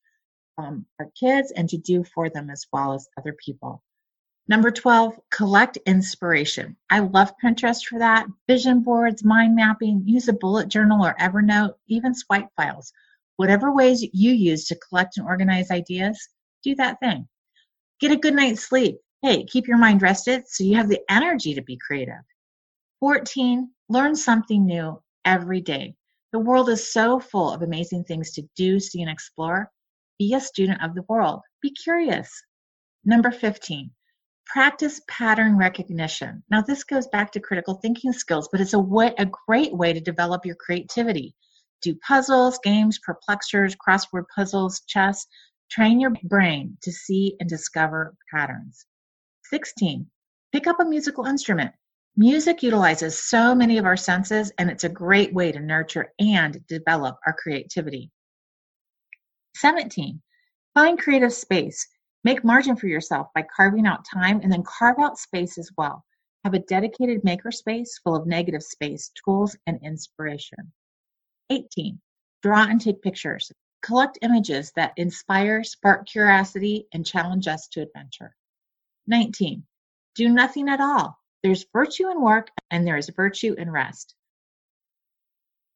um, 0.56 0.86
our 1.00 1.10
kids 1.18 1.50
and 1.50 1.68
to 1.68 1.78
do 1.78 2.04
for 2.04 2.30
them 2.30 2.48
as 2.48 2.64
well 2.72 2.92
as 2.92 3.08
other 3.18 3.34
people. 3.44 3.82
Number 4.46 4.70
12, 4.70 5.18
collect 5.32 5.78
inspiration. 5.78 6.76
I 6.90 7.00
love 7.00 7.32
Pinterest 7.42 7.84
for 7.84 7.98
that. 7.98 8.28
Vision 8.46 8.84
boards, 8.84 9.24
mind 9.24 9.56
mapping, 9.56 10.04
use 10.06 10.28
a 10.28 10.32
bullet 10.32 10.68
journal 10.68 11.04
or 11.04 11.16
Evernote, 11.18 11.74
even 11.88 12.14
swipe 12.14 12.50
files. 12.54 12.92
Whatever 13.34 13.72
ways 13.72 14.00
you 14.12 14.30
use 14.30 14.66
to 14.66 14.76
collect 14.76 15.16
and 15.16 15.26
organize 15.26 15.72
ideas, 15.72 16.28
do 16.62 16.76
that 16.76 17.00
thing. 17.00 17.26
Get 18.04 18.12
a 18.12 18.16
good 18.16 18.34
night's 18.34 18.68
sleep. 18.68 18.98
Hey, 19.22 19.46
keep 19.46 19.66
your 19.66 19.78
mind 19.78 20.02
rested 20.02 20.46
so 20.46 20.62
you 20.62 20.76
have 20.76 20.90
the 20.90 21.00
energy 21.08 21.54
to 21.54 21.62
be 21.62 21.78
creative. 21.78 22.20
14, 23.00 23.70
learn 23.88 24.14
something 24.14 24.66
new 24.66 25.02
every 25.24 25.62
day. 25.62 25.94
The 26.30 26.38
world 26.38 26.68
is 26.68 26.92
so 26.92 27.18
full 27.18 27.50
of 27.50 27.62
amazing 27.62 28.04
things 28.04 28.32
to 28.32 28.42
do, 28.56 28.78
see, 28.78 29.00
and 29.00 29.10
explore. 29.10 29.70
Be 30.18 30.34
a 30.34 30.40
student 30.40 30.82
of 30.82 30.94
the 30.94 31.06
world. 31.08 31.40
Be 31.62 31.70
curious. 31.70 32.30
Number 33.06 33.30
15, 33.30 33.90
practice 34.44 35.00
pattern 35.08 35.56
recognition. 35.56 36.42
Now, 36.50 36.60
this 36.60 36.84
goes 36.84 37.06
back 37.06 37.32
to 37.32 37.40
critical 37.40 37.76
thinking 37.76 38.12
skills, 38.12 38.50
but 38.52 38.60
it's 38.60 38.74
a, 38.74 38.78
way, 38.78 39.14
a 39.16 39.30
great 39.48 39.74
way 39.74 39.94
to 39.94 40.00
develop 40.02 40.44
your 40.44 40.56
creativity. 40.56 41.34
Do 41.80 41.96
puzzles, 42.06 42.58
games, 42.62 42.98
perplexers, 42.98 43.74
crossword 43.76 44.24
puzzles, 44.36 44.82
chess. 44.86 45.26
Train 45.70 46.00
your 46.00 46.12
brain 46.24 46.76
to 46.82 46.92
see 46.92 47.36
and 47.40 47.48
discover 47.48 48.14
patterns. 48.32 48.86
16, 49.44 50.06
pick 50.52 50.66
up 50.66 50.80
a 50.80 50.84
musical 50.84 51.26
instrument. 51.26 51.72
Music 52.16 52.62
utilizes 52.62 53.18
so 53.18 53.54
many 53.54 53.76
of 53.76 53.84
our 53.84 53.96
senses, 53.96 54.52
and 54.58 54.70
it's 54.70 54.84
a 54.84 54.88
great 54.88 55.34
way 55.34 55.50
to 55.50 55.58
nurture 55.58 56.12
and 56.20 56.64
develop 56.68 57.18
our 57.26 57.32
creativity. 57.32 58.10
17. 59.56 60.20
Find 60.74 60.98
creative 60.98 61.32
space. 61.32 61.86
Make 62.22 62.44
margin 62.44 62.76
for 62.76 62.86
yourself 62.86 63.28
by 63.34 63.44
carving 63.54 63.86
out 63.86 64.06
time 64.12 64.40
and 64.42 64.52
then 64.52 64.62
carve 64.62 64.98
out 64.98 65.18
space 65.18 65.58
as 65.58 65.70
well. 65.76 66.04
Have 66.44 66.54
a 66.54 66.60
dedicated 66.60 67.24
maker 67.24 67.50
space 67.50 67.98
full 68.02 68.14
of 68.14 68.26
negative 68.26 68.62
space, 68.62 69.10
tools, 69.24 69.56
and 69.66 69.78
inspiration. 69.82 70.72
18. 71.50 72.00
Draw 72.42 72.64
and 72.64 72.80
take 72.80 73.02
pictures. 73.02 73.50
Collect 73.84 74.18
images 74.22 74.72
that 74.76 74.94
inspire, 74.96 75.62
spark 75.62 76.06
curiosity, 76.08 76.88
and 76.94 77.04
challenge 77.04 77.46
us 77.46 77.68
to 77.68 77.82
adventure. 77.82 78.34
19. 79.08 79.62
Do 80.14 80.30
nothing 80.30 80.70
at 80.70 80.80
all. 80.80 81.18
There's 81.42 81.66
virtue 81.70 82.08
in 82.08 82.22
work 82.22 82.48
and 82.70 82.86
there 82.86 82.96
is 82.96 83.10
virtue 83.10 83.54
in 83.58 83.70
rest. 83.70 84.14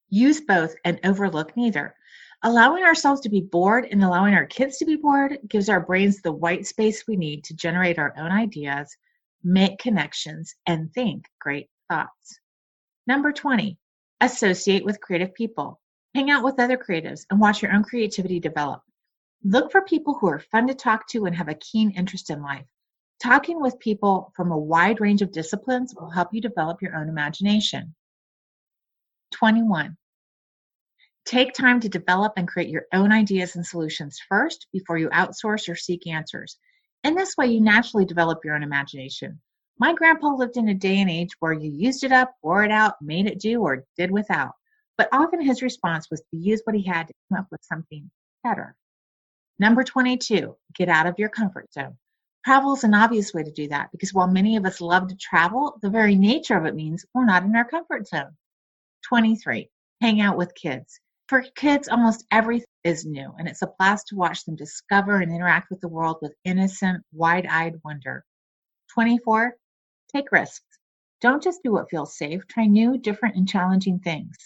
Use 0.08 0.40
both 0.40 0.74
and 0.86 0.98
overlook 1.04 1.54
neither. 1.54 1.94
Allowing 2.42 2.82
ourselves 2.82 3.20
to 3.20 3.28
be 3.28 3.42
bored 3.42 3.84
and 3.90 4.02
allowing 4.02 4.32
our 4.32 4.46
kids 4.46 4.78
to 4.78 4.86
be 4.86 4.96
bored 4.96 5.38
gives 5.46 5.68
our 5.68 5.80
brains 5.80 6.22
the 6.22 6.32
white 6.32 6.66
space 6.66 7.06
we 7.06 7.14
need 7.14 7.44
to 7.44 7.54
generate 7.54 7.98
our 7.98 8.14
own 8.16 8.32
ideas, 8.32 8.96
make 9.44 9.78
connections, 9.78 10.54
and 10.66 10.90
think 10.94 11.26
great 11.42 11.68
thoughts. 11.90 12.40
Number 13.06 13.32
20, 13.32 13.76
associate 14.22 14.86
with 14.86 15.02
creative 15.02 15.34
people. 15.34 15.78
Hang 16.18 16.32
out 16.32 16.42
with 16.42 16.58
other 16.58 16.76
creatives 16.76 17.26
and 17.30 17.38
watch 17.38 17.62
your 17.62 17.72
own 17.72 17.84
creativity 17.84 18.40
develop. 18.40 18.82
Look 19.44 19.70
for 19.70 19.82
people 19.82 20.14
who 20.14 20.26
are 20.26 20.40
fun 20.40 20.66
to 20.66 20.74
talk 20.74 21.06
to 21.10 21.26
and 21.26 21.36
have 21.36 21.46
a 21.46 21.54
keen 21.54 21.92
interest 21.92 22.30
in 22.30 22.42
life. 22.42 22.66
Talking 23.22 23.62
with 23.62 23.78
people 23.78 24.32
from 24.34 24.50
a 24.50 24.58
wide 24.58 25.00
range 25.00 25.22
of 25.22 25.30
disciplines 25.30 25.94
will 25.94 26.10
help 26.10 26.30
you 26.32 26.40
develop 26.40 26.82
your 26.82 26.96
own 26.96 27.08
imagination. 27.08 27.94
21. 29.36 29.96
Take 31.24 31.52
time 31.52 31.78
to 31.78 31.88
develop 31.88 32.32
and 32.36 32.48
create 32.48 32.68
your 32.68 32.86
own 32.92 33.12
ideas 33.12 33.54
and 33.54 33.64
solutions 33.64 34.18
first 34.28 34.66
before 34.72 34.98
you 34.98 35.10
outsource 35.10 35.68
or 35.68 35.76
seek 35.76 36.04
answers. 36.08 36.58
In 37.04 37.14
this 37.14 37.36
way, 37.36 37.46
you 37.46 37.60
naturally 37.60 38.04
develop 38.04 38.40
your 38.44 38.56
own 38.56 38.64
imagination. 38.64 39.40
My 39.78 39.94
grandpa 39.94 40.34
lived 40.34 40.56
in 40.56 40.68
a 40.68 40.74
day 40.74 41.00
and 41.00 41.08
age 41.08 41.30
where 41.38 41.52
you 41.52 41.70
used 41.70 42.02
it 42.02 42.10
up, 42.10 42.34
wore 42.42 42.64
it 42.64 42.72
out, 42.72 42.94
made 43.00 43.28
it 43.28 43.38
do, 43.38 43.62
or 43.62 43.84
did 43.96 44.10
without. 44.10 44.57
But 44.98 45.08
often 45.12 45.40
his 45.40 45.62
response 45.62 46.10
was 46.10 46.20
to 46.20 46.36
use 46.36 46.60
what 46.64 46.74
he 46.76 46.82
had 46.82 47.06
to 47.06 47.14
come 47.28 47.38
up 47.38 47.46
with 47.52 47.62
something 47.62 48.10
better. 48.42 48.74
Number 49.60 49.84
22, 49.84 50.56
get 50.74 50.88
out 50.88 51.06
of 51.06 51.18
your 51.18 51.28
comfort 51.28 51.72
zone. 51.72 51.96
Travel 52.44 52.74
is 52.74 52.84
an 52.84 52.94
obvious 52.94 53.32
way 53.32 53.44
to 53.44 53.50
do 53.52 53.68
that 53.68 53.90
because 53.92 54.12
while 54.12 54.26
many 54.26 54.56
of 54.56 54.66
us 54.66 54.80
love 54.80 55.06
to 55.08 55.16
travel, 55.16 55.78
the 55.82 55.90
very 55.90 56.16
nature 56.16 56.56
of 56.56 56.66
it 56.66 56.74
means 56.74 57.06
we're 57.14 57.24
not 57.24 57.44
in 57.44 57.54
our 57.54 57.64
comfort 57.64 58.08
zone. 58.08 58.36
23, 59.08 59.70
hang 60.00 60.20
out 60.20 60.36
with 60.36 60.54
kids. 60.54 61.00
For 61.28 61.44
kids, 61.54 61.88
almost 61.88 62.26
everything 62.32 62.66
is 62.84 63.04
new, 63.04 63.32
and 63.38 63.46
it's 63.46 63.62
a 63.62 63.70
blast 63.78 64.08
to 64.08 64.16
watch 64.16 64.44
them 64.44 64.56
discover 64.56 65.20
and 65.20 65.32
interact 65.32 65.70
with 65.70 65.80
the 65.80 65.88
world 65.88 66.16
with 66.22 66.34
innocent, 66.44 67.04
wide 67.12 67.46
eyed 67.46 67.80
wonder. 67.84 68.24
24. 68.94 69.54
Take 70.12 70.32
risks. 70.32 70.78
Don't 71.20 71.42
just 71.42 71.62
do 71.62 71.70
what 71.70 71.90
feels 71.90 72.16
safe, 72.16 72.46
try 72.48 72.66
new, 72.66 72.98
different, 72.98 73.36
and 73.36 73.48
challenging 73.48 73.98
things. 73.98 74.36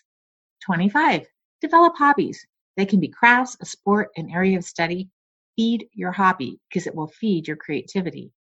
25. 0.65 1.27
Develop 1.61 1.95
hobbies. 1.97 2.47
They 2.77 2.87
can 2.87 3.01
be 3.01 3.09
crafts, 3.09 3.57
a 3.61 3.67
sport, 3.67 4.11
an 4.17 4.31
area 4.31 4.57
of 4.59 4.65
study. 4.65 5.11
Feed 5.57 5.89
your 5.93 6.13
hobby 6.13 6.61
because 6.69 6.87
it 6.87 6.95
will 6.95 7.09
feed 7.09 7.49
your 7.49 7.57
creativity. 7.57 8.33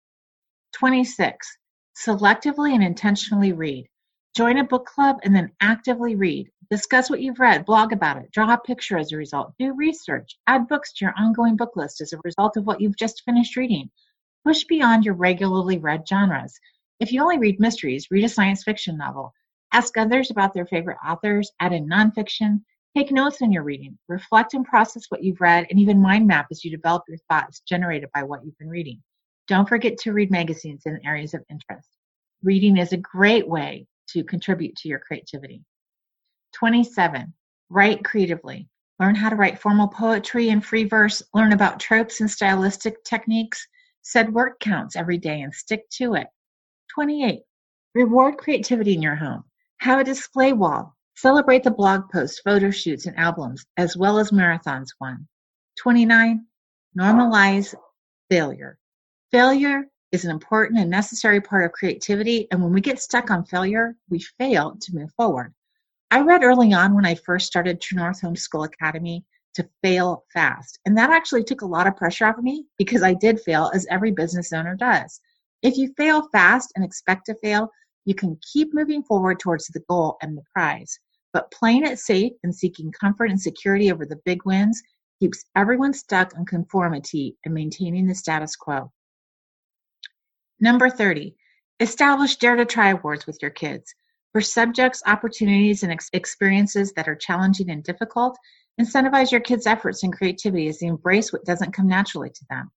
26. 0.74 1.58
Selectively 1.96 2.74
and 2.74 2.84
intentionally 2.84 3.52
read. 3.52 3.88
Join 4.36 4.58
a 4.58 4.64
book 4.64 4.86
club 4.86 5.16
and 5.24 5.34
then 5.34 5.50
actively 5.60 6.14
read. 6.14 6.50
Discuss 6.70 7.10
what 7.10 7.20
you've 7.20 7.40
read, 7.40 7.66
blog 7.66 7.92
about 7.92 8.18
it, 8.18 8.30
draw 8.30 8.54
a 8.54 8.58
picture 8.58 8.96
as 8.96 9.10
a 9.10 9.16
result, 9.16 9.52
do 9.58 9.74
research, 9.74 10.38
add 10.46 10.68
books 10.68 10.92
to 10.92 11.04
your 11.04 11.14
ongoing 11.18 11.56
book 11.56 11.74
list 11.74 12.00
as 12.00 12.12
a 12.12 12.20
result 12.24 12.56
of 12.56 12.64
what 12.64 12.80
you've 12.80 12.96
just 12.96 13.24
finished 13.24 13.56
reading. 13.56 13.90
Push 14.44 14.64
beyond 14.64 15.04
your 15.04 15.14
regularly 15.14 15.78
read 15.78 16.06
genres. 16.08 16.58
If 17.00 17.12
you 17.12 17.22
only 17.22 17.38
read 17.38 17.58
mysteries, 17.58 18.06
read 18.10 18.24
a 18.24 18.28
science 18.28 18.62
fiction 18.62 18.96
novel. 18.96 19.34
Ask 19.72 19.96
others 19.96 20.30
about 20.30 20.52
their 20.52 20.66
favorite 20.66 20.98
authors, 21.06 21.52
add 21.60 21.72
in 21.72 21.88
nonfiction, 21.88 22.60
take 22.96 23.12
notes 23.12 23.40
on 23.40 23.52
your 23.52 23.62
reading, 23.62 23.96
reflect 24.08 24.54
and 24.54 24.64
process 24.64 25.04
what 25.08 25.22
you've 25.22 25.40
read, 25.40 25.66
and 25.70 25.78
even 25.78 26.02
mind 26.02 26.26
map 26.26 26.46
as 26.50 26.64
you 26.64 26.70
develop 26.70 27.04
your 27.08 27.18
thoughts 27.30 27.60
generated 27.60 28.08
by 28.12 28.22
what 28.22 28.44
you've 28.44 28.58
been 28.58 28.68
reading. 28.68 29.00
Don't 29.46 29.68
forget 29.68 29.96
to 29.98 30.12
read 30.12 30.30
magazines 30.30 30.82
in 30.86 30.98
areas 31.04 31.34
of 31.34 31.44
interest. 31.50 31.88
Reading 32.42 32.76
is 32.78 32.92
a 32.92 32.96
great 32.96 33.46
way 33.46 33.86
to 34.08 34.24
contribute 34.24 34.74
to 34.76 34.88
your 34.88 34.98
creativity. 34.98 35.62
27. 36.54 37.32
Write 37.68 38.04
creatively. 38.04 38.68
Learn 38.98 39.14
how 39.14 39.28
to 39.28 39.36
write 39.36 39.58
formal 39.58 39.88
poetry 39.88 40.50
and 40.50 40.64
free 40.64 40.84
verse. 40.84 41.22
Learn 41.32 41.52
about 41.52 41.80
tropes 41.80 42.20
and 42.20 42.30
stylistic 42.30 43.02
techniques. 43.04 43.66
Set 44.02 44.30
work 44.32 44.58
counts 44.60 44.96
every 44.96 45.18
day 45.18 45.42
and 45.42 45.54
stick 45.54 45.88
to 45.90 46.14
it. 46.14 46.26
28. 46.92 47.40
Reward 47.94 48.36
creativity 48.36 48.94
in 48.94 49.02
your 49.02 49.16
home. 49.16 49.44
Have 49.80 49.98
a 49.98 50.04
display 50.04 50.52
wall. 50.52 50.94
Celebrate 51.16 51.62
the 51.62 51.70
blog 51.70 52.10
posts, 52.10 52.40
photo 52.40 52.70
shoots, 52.70 53.06
and 53.06 53.18
albums, 53.18 53.64
as 53.78 53.96
well 53.96 54.18
as 54.18 54.30
marathons 54.30 54.88
won. 55.00 55.26
29. 55.78 56.44
Normalize 56.98 57.74
failure. 58.28 58.78
Failure 59.30 59.86
is 60.12 60.26
an 60.26 60.32
important 60.32 60.78
and 60.78 60.90
necessary 60.90 61.40
part 61.40 61.64
of 61.64 61.72
creativity, 61.72 62.46
and 62.50 62.62
when 62.62 62.74
we 62.74 62.82
get 62.82 63.00
stuck 63.00 63.30
on 63.30 63.46
failure, 63.46 63.96
we 64.10 64.18
fail 64.18 64.76
to 64.82 64.94
move 64.94 65.10
forward. 65.16 65.54
I 66.10 66.20
read 66.20 66.44
early 66.44 66.74
on 66.74 66.94
when 66.94 67.06
I 67.06 67.14
first 67.14 67.46
started 67.46 67.80
True 67.80 67.96
North 67.96 68.20
Homeschool 68.20 68.66
Academy 68.66 69.24
to 69.54 69.66
fail 69.82 70.24
fast, 70.30 70.78
and 70.84 70.98
that 70.98 71.08
actually 71.08 71.42
took 71.42 71.62
a 71.62 71.66
lot 71.66 71.86
of 71.86 71.96
pressure 71.96 72.26
off 72.26 72.36
of 72.36 72.44
me 72.44 72.66
because 72.76 73.02
I 73.02 73.14
did 73.14 73.40
fail, 73.40 73.70
as 73.72 73.86
every 73.88 74.10
business 74.10 74.52
owner 74.52 74.76
does. 74.76 75.22
If 75.62 75.78
you 75.78 75.94
fail 75.96 76.28
fast 76.32 76.70
and 76.76 76.84
expect 76.84 77.24
to 77.26 77.34
fail, 77.36 77.70
you 78.04 78.14
can 78.14 78.38
keep 78.52 78.72
moving 78.72 79.02
forward 79.02 79.38
towards 79.38 79.66
the 79.66 79.82
goal 79.88 80.16
and 80.22 80.36
the 80.36 80.42
prize. 80.54 80.98
But 81.32 81.50
playing 81.52 81.86
it 81.86 81.98
safe 81.98 82.32
and 82.42 82.54
seeking 82.54 82.92
comfort 82.92 83.30
and 83.30 83.40
security 83.40 83.92
over 83.92 84.04
the 84.04 84.20
big 84.24 84.44
wins 84.44 84.82
keeps 85.20 85.44
everyone 85.54 85.92
stuck 85.92 86.34
in 86.36 86.44
conformity 86.46 87.36
and 87.44 87.54
maintaining 87.54 88.06
the 88.06 88.14
status 88.14 88.56
quo. 88.56 88.90
Number 90.60 90.90
30, 90.90 91.34
establish 91.78 92.36
Dare 92.36 92.56
to 92.56 92.64
Try 92.64 92.90
awards 92.90 93.26
with 93.26 93.38
your 93.40 93.50
kids. 93.50 93.94
For 94.32 94.40
subjects, 94.40 95.02
opportunities, 95.06 95.82
and 95.82 95.92
ex- 95.92 96.10
experiences 96.12 96.92
that 96.92 97.08
are 97.08 97.16
challenging 97.16 97.70
and 97.70 97.82
difficult, 97.82 98.38
incentivize 98.80 99.32
your 99.32 99.40
kids' 99.40 99.66
efforts 99.66 100.02
and 100.02 100.12
creativity 100.12 100.68
as 100.68 100.78
they 100.78 100.86
embrace 100.86 101.32
what 101.32 101.44
doesn't 101.44 101.72
come 101.72 101.88
naturally 101.88 102.30
to 102.30 102.44
them. 102.48 102.70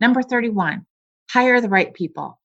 Number 0.00 0.22
31, 0.22 0.86
hire 1.30 1.60
the 1.60 1.68
right 1.68 1.92
people. 1.92 2.38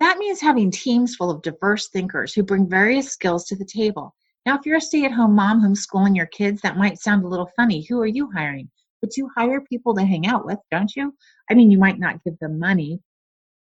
That 0.00 0.18
means 0.18 0.40
having 0.40 0.70
teams 0.70 1.16
full 1.16 1.30
of 1.30 1.42
diverse 1.42 1.88
thinkers 1.88 2.34
who 2.34 2.42
bring 2.42 2.68
various 2.68 3.08
skills 3.08 3.46
to 3.46 3.56
the 3.56 3.64
table. 3.64 4.14
Now, 4.44 4.56
if 4.56 4.66
you're 4.66 4.76
a 4.76 4.80
stay 4.80 5.04
at 5.04 5.12
home 5.12 5.34
mom 5.34 5.62
homeschooling 5.62 6.14
your 6.14 6.26
kids, 6.26 6.60
that 6.60 6.76
might 6.76 7.00
sound 7.00 7.24
a 7.24 7.28
little 7.28 7.50
funny. 7.56 7.84
Who 7.88 8.00
are 8.00 8.06
you 8.06 8.30
hiring? 8.30 8.70
But 9.00 9.16
you 9.16 9.30
hire 9.36 9.60
people 9.60 9.94
to 9.94 10.04
hang 10.04 10.26
out 10.26 10.44
with, 10.44 10.58
don't 10.70 10.94
you? 10.94 11.14
I 11.50 11.54
mean, 11.54 11.70
you 11.70 11.78
might 11.78 11.98
not 11.98 12.22
give 12.24 12.38
them 12.38 12.58
money, 12.58 13.00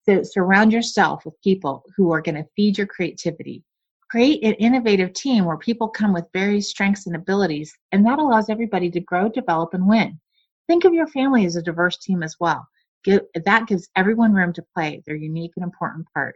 so 0.06 0.24
surround 0.24 0.72
yourself 0.72 1.26
with 1.26 1.42
people 1.42 1.84
who 1.96 2.12
are 2.12 2.22
going 2.22 2.36
to 2.36 2.50
feed 2.56 2.78
your 2.78 2.88
creativity. 2.88 3.64
Create 4.10 4.44
an 4.44 4.54
innovative 4.54 5.14
team 5.14 5.46
where 5.46 5.58
people 5.58 5.88
come 5.88 6.14
with 6.14 6.30
various 6.32 6.70
strengths 6.70 7.08
and 7.08 7.16
abilities, 7.16 7.76
and 7.92 8.06
that 8.06 8.20
allows 8.20 8.50
everybody 8.50 8.92
to 8.92 9.00
grow, 9.00 9.28
develop, 9.30 9.74
and 9.74 9.88
win. 9.88 10.20
Think 10.68 10.86
of 10.86 10.94
your 10.94 11.08
family 11.08 11.46
as 11.46 11.56
a 11.56 11.62
diverse 11.62 11.98
team 11.98 12.22
as 12.22 12.36
well. 12.40 12.68
That 13.06 13.68
gives 13.68 13.90
everyone 13.96 14.34
room 14.34 14.54
to 14.54 14.66
play 14.74 15.02
their 15.06 15.16
unique 15.16 15.54
and 15.56 15.64
important 15.64 16.08
part. 16.14 16.36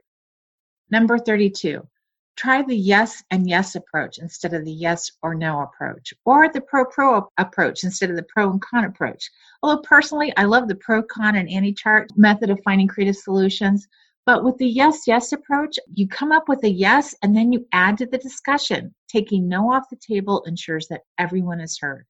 Number 0.91 1.17
32, 1.17 1.87
try 2.35 2.61
the 2.61 2.75
yes 2.75 3.21
and 3.31 3.49
yes 3.49 3.75
approach 3.75 4.17
instead 4.17 4.53
of 4.53 4.63
the 4.65 4.71
yes 4.71 5.11
or 5.21 5.35
no 5.35 5.61
approach, 5.61 6.13
or 6.25 6.49
the 6.49 6.61
pro 6.61 6.85
pro 6.85 7.29
approach 7.37 7.83
instead 7.83 8.09
of 8.09 8.15
the 8.15 8.23
pro 8.23 8.49
and 8.49 8.61
con 8.61 8.85
approach. 8.85 9.29
Although 9.61 9.81
personally, 9.81 10.33
I 10.37 10.45
love 10.45 10.67
the 10.67 10.75
pro 10.75 11.03
con 11.03 11.35
and 11.35 11.49
anti 11.49 11.73
chart 11.73 12.09
method 12.15 12.49
of 12.49 12.61
finding 12.63 12.87
creative 12.87 13.17
solutions. 13.17 13.87
But 14.25 14.43
with 14.43 14.57
the 14.57 14.67
yes 14.67 15.03
yes 15.07 15.31
approach, 15.31 15.77
you 15.93 16.07
come 16.07 16.31
up 16.31 16.47
with 16.47 16.63
a 16.63 16.69
yes 16.69 17.15
and 17.23 17.35
then 17.35 17.51
you 17.51 17.67
add 17.73 17.97
to 17.97 18.05
the 18.05 18.17
discussion. 18.17 18.93
Taking 19.07 19.47
no 19.47 19.71
off 19.71 19.89
the 19.89 19.97
table 19.97 20.43
ensures 20.43 20.87
that 20.87 21.01
everyone 21.17 21.59
is 21.59 21.77
heard. 21.79 22.05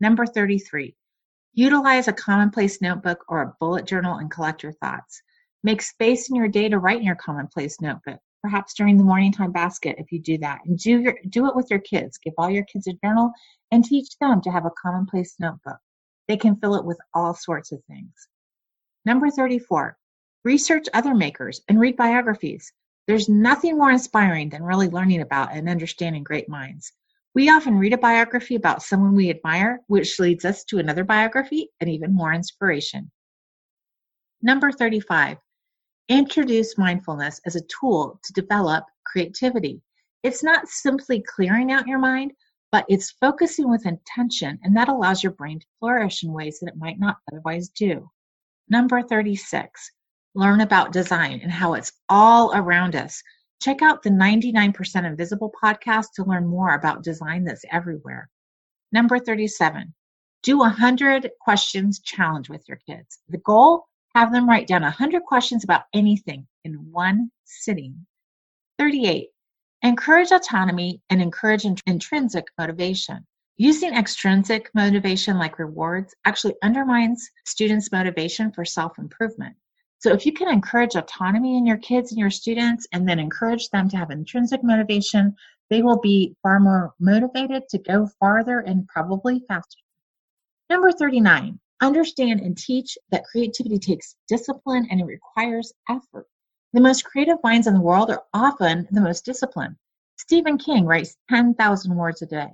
Number 0.00 0.26
33, 0.26 0.94
utilize 1.52 2.08
a 2.08 2.12
commonplace 2.12 2.80
notebook 2.80 3.24
or 3.28 3.42
a 3.42 3.54
bullet 3.60 3.86
journal 3.86 4.16
and 4.16 4.30
collect 4.30 4.62
your 4.62 4.72
thoughts. 4.72 5.22
Make 5.62 5.82
space 5.82 6.28
in 6.28 6.36
your 6.36 6.48
day 6.48 6.68
to 6.68 6.78
write 6.78 6.98
in 6.98 7.06
your 7.06 7.14
commonplace 7.14 7.80
notebook 7.80 8.20
perhaps 8.42 8.74
during 8.74 8.98
the 8.98 9.04
morning 9.04 9.32
time 9.32 9.52
basket 9.52 9.96
if 9.98 10.10
you 10.10 10.18
do 10.18 10.36
that. 10.38 10.60
And 10.66 10.76
do 10.76 11.00
your 11.00 11.16
do 11.28 11.46
it 11.46 11.56
with 11.56 11.70
your 11.70 11.78
kids. 11.78 12.18
Give 12.18 12.34
all 12.36 12.50
your 12.50 12.64
kids 12.64 12.86
a 12.88 12.92
journal 12.94 13.32
and 13.70 13.84
teach 13.84 14.18
them 14.20 14.42
to 14.42 14.50
have 14.50 14.66
a 14.66 14.70
commonplace 14.70 15.36
notebook. 15.38 15.78
They 16.28 16.36
can 16.36 16.56
fill 16.56 16.74
it 16.74 16.84
with 16.84 16.98
all 17.14 17.34
sorts 17.34 17.72
of 17.72 17.82
things. 17.84 18.12
Number 19.04 19.30
34 19.30 19.96
research 20.44 20.86
other 20.92 21.14
makers 21.14 21.60
and 21.68 21.78
read 21.78 21.96
biographies. 21.96 22.72
There's 23.06 23.28
nothing 23.28 23.78
more 23.78 23.90
inspiring 23.90 24.48
than 24.48 24.62
really 24.62 24.88
learning 24.88 25.20
about 25.20 25.52
and 25.52 25.68
understanding 25.68 26.24
great 26.24 26.48
minds 26.48 26.92
we 27.34 27.48
often 27.48 27.78
read 27.78 27.92
a 27.92 27.98
biography 27.98 28.54
about 28.54 28.82
someone 28.82 29.14
we 29.14 29.30
admire 29.30 29.80
which 29.86 30.18
leads 30.18 30.44
us 30.44 30.64
to 30.64 30.78
another 30.78 31.04
biography 31.04 31.68
and 31.80 31.88
even 31.90 32.14
more 32.14 32.32
inspiration 32.32 33.10
number 34.42 34.70
35 34.70 35.38
Introduce 36.08 36.76
mindfulness 36.76 37.40
as 37.46 37.56
a 37.56 37.62
tool 37.80 38.20
to 38.24 38.32
develop 38.32 38.84
creativity. 39.04 39.80
It's 40.22 40.42
not 40.42 40.68
simply 40.68 41.22
clearing 41.22 41.70
out 41.70 41.86
your 41.86 42.00
mind, 42.00 42.32
but 42.70 42.84
it's 42.88 43.12
focusing 43.12 43.70
with 43.70 43.86
intention, 43.86 44.58
and 44.62 44.76
that 44.76 44.88
allows 44.88 45.22
your 45.22 45.32
brain 45.32 45.60
to 45.60 45.66
flourish 45.78 46.22
in 46.22 46.32
ways 46.32 46.58
that 46.58 46.68
it 46.68 46.76
might 46.76 46.98
not 46.98 47.18
otherwise 47.30 47.68
do. 47.68 48.10
Number 48.68 49.00
36, 49.00 49.92
learn 50.34 50.60
about 50.60 50.92
design 50.92 51.40
and 51.42 51.52
how 51.52 51.74
it's 51.74 51.92
all 52.08 52.54
around 52.54 52.96
us. 52.96 53.22
Check 53.62 53.80
out 53.80 54.02
the 54.02 54.10
99% 54.10 55.04
Invisible 55.04 55.52
podcast 55.62 56.14
to 56.16 56.24
learn 56.24 56.48
more 56.48 56.74
about 56.74 57.04
design 57.04 57.44
that's 57.44 57.64
everywhere. 57.70 58.28
Number 58.90 59.20
37, 59.20 59.94
do 60.42 60.56
a 60.56 60.64
100 60.64 61.30
questions 61.40 62.00
challenge 62.00 62.50
with 62.50 62.64
your 62.66 62.80
kids. 62.88 63.20
The 63.28 63.38
goal 63.38 63.86
have 64.16 64.32
them 64.32 64.48
write 64.48 64.66
down 64.66 64.82
100 64.82 65.22
questions 65.22 65.62
about 65.62 65.84
anything 65.94 66.48
in 66.64 66.72
one 66.90 67.30
sitting. 67.44 68.04
38. 68.80 69.28
Encourage 69.82 70.32
autonomy 70.32 71.00
and 71.08 71.22
encourage 71.22 71.64
int- 71.64 71.82
intrinsic 71.86 72.46
motivation. 72.58 73.24
Using 73.58 73.94
extrinsic 73.94 74.70
motivation 74.74 75.38
like 75.38 75.60
rewards 75.60 76.16
actually 76.24 76.56
undermines 76.64 77.30
students' 77.46 77.92
motivation 77.92 78.50
for 78.50 78.64
self 78.64 78.98
improvement. 78.98 79.54
So, 80.02 80.12
if 80.12 80.26
you 80.26 80.32
can 80.32 80.52
encourage 80.52 80.96
autonomy 80.96 81.56
in 81.56 81.64
your 81.64 81.76
kids 81.76 82.10
and 82.10 82.18
your 82.18 82.28
students 82.28 82.88
and 82.92 83.08
then 83.08 83.20
encourage 83.20 83.68
them 83.68 83.88
to 83.90 83.96
have 83.96 84.10
intrinsic 84.10 84.64
motivation, 84.64 85.36
they 85.70 85.80
will 85.80 86.00
be 86.00 86.34
far 86.42 86.58
more 86.58 86.92
motivated 86.98 87.68
to 87.68 87.78
go 87.78 88.08
farther 88.18 88.58
and 88.58 88.88
probably 88.88 89.44
faster. 89.46 89.78
Number 90.68 90.90
39, 90.90 91.60
Understand 91.82 92.40
and 92.40 92.58
teach 92.58 92.98
that 93.12 93.24
creativity 93.24 93.78
takes 93.78 94.16
discipline 94.26 94.88
and 94.90 95.00
it 95.00 95.04
requires 95.04 95.72
effort. 95.88 96.26
The 96.72 96.80
most 96.80 97.04
creative 97.04 97.38
minds 97.44 97.68
in 97.68 97.74
the 97.74 97.80
world 97.80 98.10
are 98.10 98.24
often 98.34 98.88
the 98.90 99.00
most 99.00 99.24
disciplined. 99.24 99.76
Stephen 100.16 100.58
King 100.58 100.84
writes 100.84 101.16
10,000 101.28 101.94
words 101.94 102.22
a 102.22 102.26
day. 102.26 102.50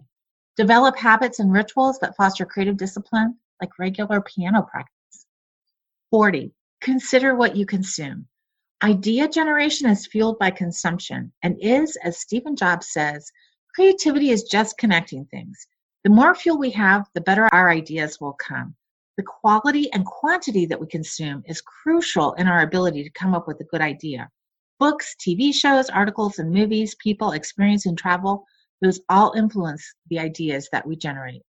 Develop 0.59 0.99
habits 0.99 1.41
and 1.41 1.51
rituals 1.51 1.99
that 2.01 2.15
foster 2.17 2.45
creative 2.45 2.77
discipline, 2.77 3.39
like 3.61 3.79
regular 3.79 4.21
piano 4.21 4.61
practice. 4.63 5.27
40. 6.11 6.53
Consider 6.81 7.35
what 7.35 7.57
you 7.57 7.67
consume. 7.67 8.27
Idea 8.83 9.29
generation 9.29 9.91
is 9.91 10.07
fueled 10.07 10.39
by 10.39 10.51
consumption 10.51 11.33
and 11.43 11.57
is, 11.61 11.97
as 12.05 12.21
Stephen 12.21 12.55
Jobs 12.55 12.93
says, 12.93 13.31
creativity 13.75 14.31
is 14.31 14.45
just 14.45 14.79
connecting 14.79 15.25
things. 15.27 15.67
The 16.05 16.11
more 16.11 16.35
fuel 16.35 16.59
we 16.59 16.71
have, 16.71 17.09
the 17.15 17.21
better 17.21 17.49
our 17.53 17.71
ideas 17.71 18.21
will 18.21 18.35
come. 18.35 18.77
The 19.17 19.25
quality 19.25 19.93
and 19.93 20.07
quantity 20.07 20.65
that 20.67 20.81
we 20.81 20.87
consume 20.87 21.43
is 21.47 21.61
crucial 21.61 22.35
in 22.35 22.47
our 22.47 22.61
ability 22.63 23.03
to 23.03 23.11
come 23.11 23.35
up 23.35 23.49
with 23.49 23.61
a 23.61 23.65
good 23.65 23.81
idea. 23.81 24.31
Books, 24.79 25.17
TV 25.21 25.53
shows, 25.53 25.91
articles, 25.91 26.39
and 26.39 26.53
movies, 26.53 26.95
people, 27.03 27.33
experience, 27.33 27.87
and 27.87 27.99
travel, 27.99 28.45
those 28.81 29.01
all 29.09 29.33
influence 29.33 29.85
the 30.09 30.21
ideas 30.21 30.69
that 30.71 30.87
we 30.87 30.95
generate. 30.95 31.43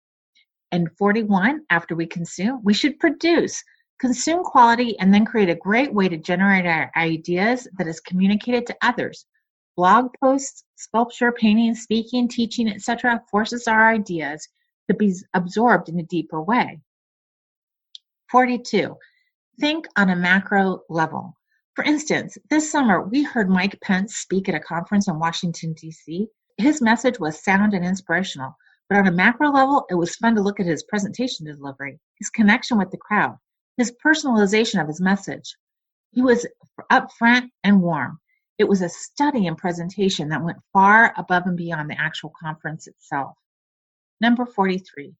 And 0.71 0.89
41, 0.97 1.65
after 1.69 1.93
we 1.93 2.05
consume, 2.05 2.61
we 2.63 2.73
should 2.73 2.99
produce. 2.99 3.61
Consume 3.99 4.43
quality 4.43 4.97
and 4.99 5.12
then 5.12 5.25
create 5.25 5.49
a 5.49 5.55
great 5.55 5.91
way 5.91 6.07
to 6.07 6.17
generate 6.17 6.67
our 6.67 6.91
ideas 6.95 7.67
that 7.77 7.88
is 7.88 7.99
communicated 7.99 8.67
to 8.67 8.77
others. 8.81 9.25
Blog 9.75 10.12
posts, 10.21 10.63
sculpture, 10.75 11.31
painting, 11.31 11.73
speaking, 11.73 12.27
teaching, 12.27 12.69
etc., 12.69 13.23
forces 13.31 13.67
our 13.67 13.89
ideas 13.89 14.47
to 14.88 14.95
be 14.95 15.15
absorbed 15.33 15.89
in 15.89 15.99
a 15.99 16.03
deeper 16.03 16.41
way. 16.41 16.79
42. 18.31 18.95
Think 19.60 19.88
on 19.95 20.12
a 20.12 20.15
macro 20.15 20.81
level. 20.89 21.36
For 21.73 21.83
instance, 21.83 22.38
this 22.49 22.71
summer 22.71 23.01
we 23.01 23.23
heard 23.23 23.49
Mike 23.49 23.79
Pence 23.81 24.15
speak 24.15 24.47
at 24.47 24.55
a 24.55 24.60
conference 24.60 25.07
in 25.07 25.19
Washington, 25.19 25.73
D.C. 25.73 26.27
His 26.57 26.81
message 26.81 27.19
was 27.19 27.43
sound 27.43 27.73
and 27.73 27.86
inspirational, 27.86 28.55
but 28.89 28.97
on 28.97 29.07
a 29.07 29.12
macro 29.12 29.51
level, 29.51 29.86
it 29.89 29.95
was 29.95 30.15
fun 30.15 30.36
to 30.36 30.41
look 30.41 30.60
at 30.60 30.65
his 30.65 30.83
presentation 30.83 31.45
delivery, 31.45 31.99
his 32.19 32.29
connection 32.29 32.77
with 32.77 32.89
the 32.91 32.97
crowd, 32.97 33.38
his 33.77 33.93
personalization 34.03 34.81
of 34.81 34.87
his 34.87 34.99
message. 34.99 35.55
He 36.11 36.21
was 36.21 36.47
upfront 36.91 37.49
and 37.63 37.81
warm. 37.81 38.19
It 38.57 38.67
was 38.67 38.81
a 38.81 38.89
study 38.89 39.45
and 39.45 39.57
presentation 39.57 40.29
that 40.29 40.43
went 40.43 40.57
far 40.73 41.13
above 41.15 41.43
and 41.45 41.55
beyond 41.55 41.89
the 41.89 42.01
actual 42.01 42.33
conference 42.41 42.87
itself. 42.87 43.37
Number 44.19 44.47
43, 44.47 45.13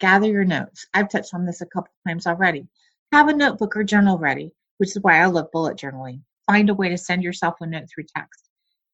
gather 0.00 0.26
your 0.26 0.44
notes. 0.44 0.86
I've 0.92 1.08
touched 1.08 1.34
on 1.34 1.46
this 1.46 1.60
a 1.60 1.66
couple 1.66 1.92
times 2.06 2.26
already. 2.26 2.66
Have 3.12 3.28
a 3.28 3.32
notebook 3.32 3.76
or 3.76 3.84
journal 3.84 4.18
ready, 4.18 4.52
which 4.78 4.90
is 4.90 5.02
why 5.02 5.20
I 5.20 5.26
love 5.26 5.52
bullet 5.52 5.78
journaling. 5.78 6.22
Find 6.46 6.68
a 6.68 6.74
way 6.74 6.88
to 6.88 6.98
send 6.98 7.22
yourself 7.22 7.54
a 7.60 7.66
note 7.66 7.88
through 7.88 8.06
text. 8.16 8.48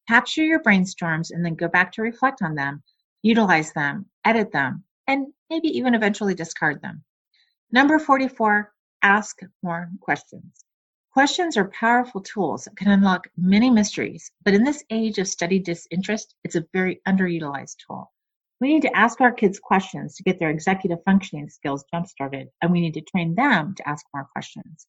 Capture 0.09 0.45
your 0.45 0.63
brainstorms 0.63 1.31
and 1.31 1.45
then 1.45 1.55
go 1.55 1.69
back 1.69 1.91
to 1.93 2.03
reflect 2.03 2.43
on 2.43 2.55
them, 2.55 2.83
utilize 3.23 3.73
them, 3.73 4.07
edit 4.27 4.53
them, 4.53 4.85
and 5.07 5.29
maybe 5.49 5.69
even 5.69 5.95
eventually 5.95 6.35
discard 6.35 6.83
them. 6.83 7.03
Number 7.73 7.99
44, 7.99 8.73
ask 9.07 9.39
more 9.63 9.89
questions. 10.01 10.65
Questions 11.13 11.57
are 11.57 11.71
powerful 11.71 12.21
tools 12.21 12.65
that 12.65 12.77
can 12.77 12.91
unlock 12.91 13.29
many 13.37 13.71
mysteries, 13.71 14.33
but 14.45 14.53
in 14.53 14.65
this 14.65 14.85
age 14.91 15.19
of 15.19 15.29
study 15.29 15.59
disinterest, 15.61 16.35
it's 16.45 16.57
a 16.57 16.67
very 16.73 17.01
underutilized 17.07 17.77
tool. 17.87 18.13
We 18.61 18.69
need 18.69 18.83
to 18.83 18.97
ask 18.97 19.21
our 19.21 19.33
kids 19.33 19.59
questions 19.59 20.17
to 20.17 20.23
get 20.23 20.39
their 20.39 20.51
executive 20.51 20.99
functioning 21.05 21.49
skills 21.49 21.85
jump 21.93 22.07
started, 22.07 22.49
and 22.61 22.73
we 22.73 22.81
need 22.81 22.95
to 22.95 23.01
train 23.01 23.35
them 23.35 23.75
to 23.77 23.89
ask 23.89 24.05
more 24.13 24.29
questions. 24.33 24.87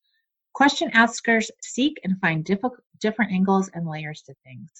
Question 0.54 0.90
askers 0.94 1.52
seek 1.62 2.00
and 2.04 2.20
find 2.20 2.44
different 2.44 3.32
angles 3.32 3.70
and 3.74 3.88
layers 3.88 4.24
to 4.24 4.34
things. 4.44 4.72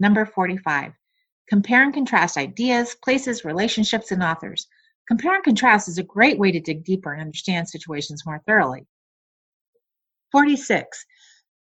Number 0.00 0.24
45. 0.24 0.92
Compare 1.48 1.82
and 1.82 1.92
contrast 1.92 2.38
ideas, 2.38 2.96
places, 3.04 3.44
relationships, 3.44 4.10
and 4.10 4.22
authors. 4.22 4.66
Compare 5.06 5.34
and 5.34 5.44
contrast 5.44 5.88
is 5.88 5.98
a 5.98 6.02
great 6.02 6.38
way 6.38 6.50
to 6.50 6.60
dig 6.60 6.84
deeper 6.84 7.12
and 7.12 7.20
understand 7.20 7.68
situations 7.68 8.24
more 8.24 8.40
thoroughly. 8.46 8.86
46. 10.32 11.04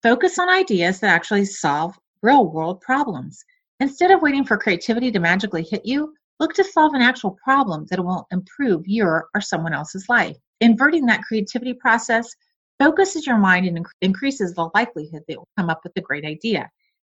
Focus 0.03 0.39
on 0.39 0.49
ideas 0.49 0.99
that 0.99 1.13
actually 1.13 1.45
solve 1.45 1.97
real 2.21 2.51
world 2.51 2.81
problems. 2.81 3.43
Instead 3.79 4.11
of 4.11 4.21
waiting 4.21 4.45
for 4.45 4.57
creativity 4.57 5.11
to 5.11 5.19
magically 5.19 5.63
hit 5.63 5.85
you, 5.85 6.13
look 6.39 6.53
to 6.53 6.63
solve 6.63 6.93
an 6.93 7.01
actual 7.01 7.37
problem 7.43 7.85
that 7.89 8.03
will 8.03 8.27
improve 8.31 8.87
your 8.87 9.27
or 9.33 9.41
someone 9.41 9.73
else's 9.73 10.07
life. 10.07 10.37
Inverting 10.59 11.05
that 11.07 11.23
creativity 11.23 11.73
process 11.73 12.33
focuses 12.79 13.25
your 13.25 13.37
mind 13.37 13.67
and 13.67 13.85
increases 14.01 14.53
the 14.53 14.69
likelihood 14.75 15.23
that 15.27 15.33
you'll 15.33 15.47
come 15.57 15.69
up 15.69 15.81
with 15.83 15.93
a 15.97 16.01
great 16.01 16.25
idea. 16.25 16.69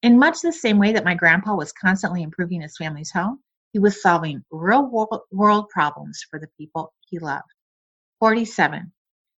In 0.03 0.19
much 0.19 0.41
the 0.41 0.53
same 0.53 0.79
way 0.79 0.93
that 0.93 1.05
my 1.05 1.15
grandpa 1.15 1.55
was 1.55 1.73
constantly 1.73 2.23
improving 2.23 2.61
his 2.61 2.77
family's 2.77 3.11
home, 3.11 3.41
he 3.75 3.81
was 3.81 4.01
solving 4.01 4.41
real 4.53 4.89
world 5.33 5.69
problems 5.69 6.25
for 6.31 6.39
the 6.39 6.47
people 6.57 6.95
he 7.01 7.19
loved. 7.19 7.43
47. 8.21 8.93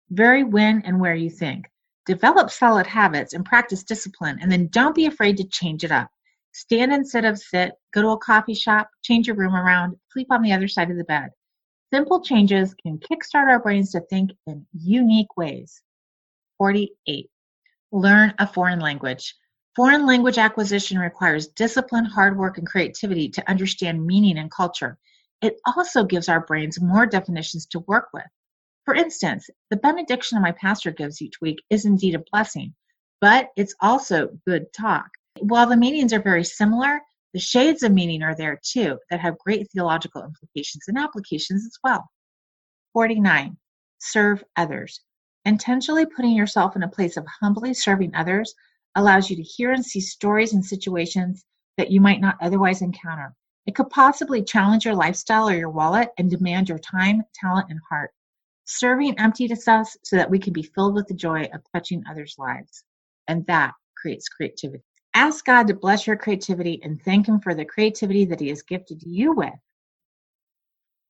Vary 0.10 0.44
when 0.44 0.82
and 0.82 1.00
where 1.00 1.16
you 1.16 1.30
think. 1.30 1.66
Develop 2.06 2.52
solid 2.52 2.86
habits 2.86 3.34
and 3.34 3.46
practice 3.46 3.82
discipline, 3.84 4.38
and 4.42 4.52
then 4.52 4.68
don't 4.68 4.94
be 4.94 5.06
afraid 5.06 5.38
to 5.38 5.48
change 5.48 5.86
it 5.86 5.92
up. 5.92 6.10
Stand 6.52 6.92
instead 6.92 7.24
of 7.24 7.40
sit, 7.40 7.72
go 7.94 8.02
to 8.02 8.10
a 8.10 8.18
coffee 8.18 8.54
shop, 8.54 8.90
change 9.04 9.26
your 9.26 9.38
room 9.38 9.56
around, 9.56 9.96
sleep 10.12 10.28
on 10.30 10.42
the 10.42 10.52
other 10.52 10.68
side 10.68 10.92
of 10.92 10.98
the 10.98 11.06
bed. 11.06 11.30
Simple 11.94 12.20
changes 12.22 12.74
can 12.74 13.00
kickstart 13.00 13.48
our 13.48 13.62
brains 13.62 13.92
to 13.92 14.02
think 14.02 14.32
in 14.48 14.66
unique 14.74 15.38
ways. 15.38 15.82
48. 16.58 17.30
Learn 17.94 18.34
a 18.38 18.46
foreign 18.46 18.80
language. 18.80 19.34
Foreign 19.76 20.06
language 20.06 20.38
acquisition 20.38 20.98
requires 20.98 21.48
discipline, 21.48 22.06
hard 22.06 22.38
work, 22.38 22.58
and 22.58 22.66
creativity 22.66 23.28
to 23.28 23.50
understand 23.50 24.06
meaning 24.06 24.38
and 24.38 24.50
culture. 24.50 24.98
It 25.42 25.60
also 25.66 26.06
gives 26.06 26.30
our 26.30 26.40
brains 26.40 26.80
more 26.82 27.06
definitions 27.06 27.66
to 27.68 27.80
work 27.80 28.08
with. 28.14 28.24
For 28.86 28.96
instance, 28.96 29.50
the 29.70 29.76
benediction 29.76 30.42
my 30.42 30.54
pastor 30.54 30.92
gives 30.92 31.22
each 31.22 31.42
week 31.42 31.62
is 31.70 31.84
indeed 31.84 32.16
a 32.16 32.24
blessing, 32.32 32.74
but 33.20 33.50
it's 33.58 33.76
also 33.82 34.30
good 34.48 34.72
talk. 34.72 35.10
While 35.40 35.68
the 35.68 35.76
meanings 35.76 36.14
are 36.14 36.22
very 36.22 36.46
similar, 36.46 37.02
the 37.34 37.40
shades 37.40 37.84
of 37.84 37.92
meaning 37.92 38.24
are 38.24 38.36
there 38.36 38.62
too 38.64 38.98
that 39.10 39.20
have 39.20 39.38
great 39.40 39.68
theological 39.72 40.24
implications 40.24 40.88
and 40.88 40.98
applications 40.98 41.66
as 41.66 41.78
well. 41.84 42.10
49. 42.94 43.58
Serve 44.00 44.42
others. 44.56 45.02
Intentionally 45.44 46.06
putting 46.06 46.32
yourself 46.32 46.78
in 46.78 46.84
a 46.84 46.88
place 46.88 47.18
of 47.18 47.28
humbly 47.42 47.74
serving 47.74 48.16
others 48.16 48.56
allows 48.96 49.30
you 49.30 49.36
to 49.36 49.44
hear 49.44 49.72
and 49.72 49.86
see 49.86 50.00
stories 50.00 50.54
and 50.54 50.66
situations 50.66 51.44
that 51.78 51.92
you 51.92 52.02
might 52.02 52.22
not 52.22 52.38
otherwise 52.42 52.82
encounter. 52.82 53.36
It 53.66 53.76
could 53.76 53.90
possibly 53.90 54.44
challenge 54.44 54.86
your 54.86 54.96
lifestyle 54.96 55.50
or 55.50 55.56
your 55.56 55.70
wallet 55.70 56.10
and 56.18 56.30
demand 56.30 56.70
your 56.70 56.80
time, 56.80 57.24
talent, 57.34 57.68
and 57.70 57.80
heart. 57.90 58.12
Serving 58.66 59.20
empties 59.20 59.68
us 59.68 59.98
so 60.04 60.16
that 60.16 60.30
we 60.30 60.40
can 60.40 60.54
be 60.54 60.64
filled 60.64 60.96
with 60.96 61.08
the 61.08 61.14
joy 61.14 61.50
of 61.54 61.62
touching 61.74 62.04
others' 62.10 62.36
lives. 62.38 62.84
And 63.28 63.46
that 63.48 63.74
creates 63.98 64.30
creativity. 64.30 64.84
Ask 65.14 65.46
God 65.46 65.68
to 65.68 65.74
bless 65.74 66.06
your 66.06 66.16
creativity 66.16 66.80
and 66.84 67.02
thank 67.02 67.28
Him 67.28 67.40
for 67.40 67.56
the 67.56 67.66
creativity 67.66 68.26
that 68.26 68.40
He 68.40 68.50
has 68.50 68.62
gifted 68.62 69.02
you 69.04 69.34
with. 69.34 69.54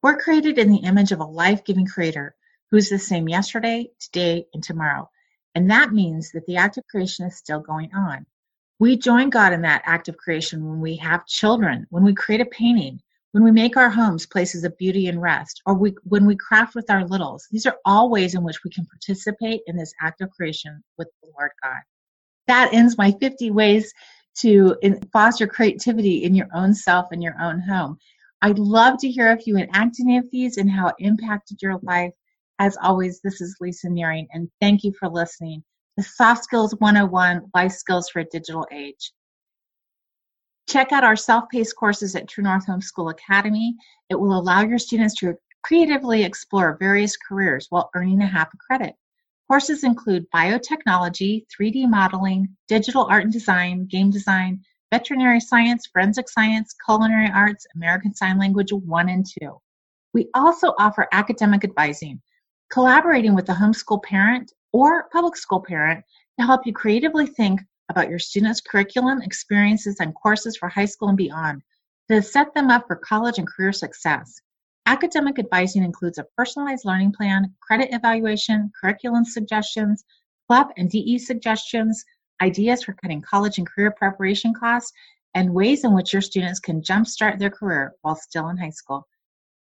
We're 0.01 0.17
created 0.17 0.57
in 0.57 0.69
the 0.69 0.83
image 0.83 1.11
of 1.11 1.19
a 1.19 1.25
life 1.25 1.63
giving 1.65 1.87
Creator 1.87 2.35
who's 2.71 2.89
the 2.89 2.99
same 2.99 3.27
yesterday, 3.27 3.89
today, 3.99 4.45
and 4.53 4.63
tomorrow. 4.63 5.09
And 5.55 5.69
that 5.71 5.93
means 5.93 6.31
that 6.31 6.45
the 6.45 6.57
act 6.57 6.77
of 6.77 6.85
creation 6.87 7.25
is 7.25 7.37
still 7.37 7.59
going 7.59 7.89
on. 7.95 8.25
We 8.79 8.97
join 8.97 9.29
God 9.29 9.53
in 9.53 9.61
that 9.61 9.83
act 9.85 10.09
of 10.09 10.17
creation 10.17 10.67
when 10.67 10.81
we 10.81 10.97
have 10.97 11.25
children, 11.25 11.87
when 11.89 12.03
we 12.03 12.13
create 12.13 12.41
a 12.41 12.45
painting, 12.45 12.99
when 13.31 13.43
we 13.43 13.51
make 13.51 13.77
our 13.77 13.89
homes 13.89 14.25
places 14.25 14.65
of 14.65 14.77
beauty 14.77 15.07
and 15.07 15.21
rest, 15.21 15.61
or 15.65 15.73
we, 15.73 15.95
when 16.03 16.25
we 16.25 16.35
craft 16.35 16.75
with 16.75 16.89
our 16.89 17.05
littles, 17.05 17.47
these 17.51 17.65
are 17.65 17.77
all 17.85 18.09
ways 18.09 18.35
in 18.35 18.43
which 18.43 18.63
we 18.63 18.69
can 18.69 18.85
participate 18.85 19.61
in 19.67 19.77
this 19.77 19.93
act 20.01 20.21
of 20.21 20.29
creation 20.31 20.83
with 20.97 21.07
the 21.21 21.29
Lord 21.37 21.51
God. 21.63 21.79
That 22.47 22.73
ends 22.73 22.97
my 22.97 23.11
50 23.13 23.51
ways 23.51 23.93
to 24.39 24.75
foster 25.13 25.47
creativity 25.47 26.23
in 26.23 26.35
your 26.35 26.49
own 26.53 26.73
self 26.73 27.07
and 27.11 27.23
your 27.23 27.35
own 27.41 27.59
home. 27.59 27.97
I'd 28.41 28.59
love 28.59 28.99
to 28.99 29.09
hear 29.09 29.31
if 29.31 29.47
you 29.47 29.57
enact 29.57 29.99
any 29.99 30.17
of 30.17 30.29
these 30.31 30.57
and 30.57 30.69
how 30.69 30.87
it 30.87 30.95
impacted 30.99 31.61
your 31.61 31.79
life. 31.81 32.11
As 32.57 32.77
always, 32.81 33.19
this 33.19 33.41
is 33.41 33.57
Lisa 33.59 33.89
Nearing, 33.89 34.29
and 34.31 34.49
thank 34.61 34.85
you 34.85 34.93
for 34.97 35.09
listening 35.09 35.61
to 35.97 36.05
Soft 36.05 36.45
Skills 36.45 36.73
101 36.79 37.41
Life 37.53 37.73
Skills 37.73 38.09
for 38.09 38.19
a 38.19 38.25
Digital 38.25 38.65
Age. 38.71 39.11
Check 40.69 40.93
out 40.93 41.03
our 41.03 41.17
self-paced 41.17 41.75
courses 41.75 42.15
at 42.15 42.29
True 42.29 42.45
North 42.45 42.65
Homeschool 42.65 43.11
Academy. 43.11 43.75
It 44.09 44.17
will 44.17 44.39
allow 44.39 44.61
your 44.61 44.79
students 44.79 45.15
to 45.15 45.35
creatively 45.63 46.23
explore 46.23 46.77
various 46.79 47.17
careers 47.17 47.67
while 47.71 47.89
earning 47.93 48.21
a 48.21 48.25
half 48.25 48.53
a 48.53 48.57
credit. 48.57 48.95
Courses 49.49 49.83
include 49.83 50.25
biotechnology, 50.33 51.45
3D 51.47 51.89
modeling, 51.89 52.55
digital 52.69 53.05
art 53.09 53.25
and 53.25 53.33
design, 53.33 53.85
game 53.85 54.11
design, 54.11 54.61
veterinary 54.93 55.41
science, 55.41 55.87
forensic 55.87 56.29
science, 56.29 56.73
culinary 56.85 57.29
arts, 57.35 57.67
American 57.75 58.15
Sign 58.15 58.39
Language 58.39 58.71
1 58.71 59.09
and 59.09 59.25
2. 59.41 59.59
We 60.13 60.29
also 60.33 60.73
offer 60.79 61.09
academic 61.11 61.65
advising, 61.65 62.21
collaborating 62.71 63.35
with 63.35 63.49
a 63.49 63.53
homeschool 63.53 64.01
parent 64.03 64.51
or 64.73 65.07
public 65.11 65.37
school 65.37 65.61
parent 65.61 66.03
to 66.39 66.45
help 66.45 66.65
you 66.65 66.73
creatively 66.73 67.25
think 67.25 67.61
about 67.89 68.09
your 68.09 68.19
students' 68.19 68.61
curriculum, 68.61 69.21
experiences, 69.21 69.97
and 69.99 70.15
courses 70.15 70.57
for 70.57 70.67
high 70.67 70.85
school 70.85 71.09
and 71.09 71.17
beyond 71.17 71.61
to 72.09 72.21
set 72.21 72.53
them 72.53 72.69
up 72.69 72.85
for 72.87 72.95
college 72.95 73.37
and 73.39 73.47
career 73.47 73.71
success. 73.71 74.41
Academic 74.85 75.39
advising 75.39 75.83
includes 75.83 76.17
a 76.17 76.27
personalized 76.37 76.85
learning 76.85 77.11
plan, 77.11 77.53
credit 77.61 77.89
evaluation, 77.91 78.71
curriculum 78.79 79.25
suggestions, 79.25 80.03
CLEP 80.47 80.71
and 80.77 80.89
DE 80.89 81.17
suggestions, 81.17 82.05
ideas 82.41 82.83
for 82.83 82.93
cutting 82.93 83.21
college 83.21 83.57
and 83.57 83.67
career 83.67 83.91
preparation 83.91 84.53
costs, 84.53 84.91
and 85.33 85.53
ways 85.53 85.83
in 85.83 85.93
which 85.93 86.13
your 86.13 86.21
students 86.21 86.59
can 86.59 86.81
jumpstart 86.81 87.39
their 87.39 87.49
career 87.49 87.93
while 88.01 88.15
still 88.15 88.49
in 88.49 88.57
high 88.57 88.69
school. 88.69 89.07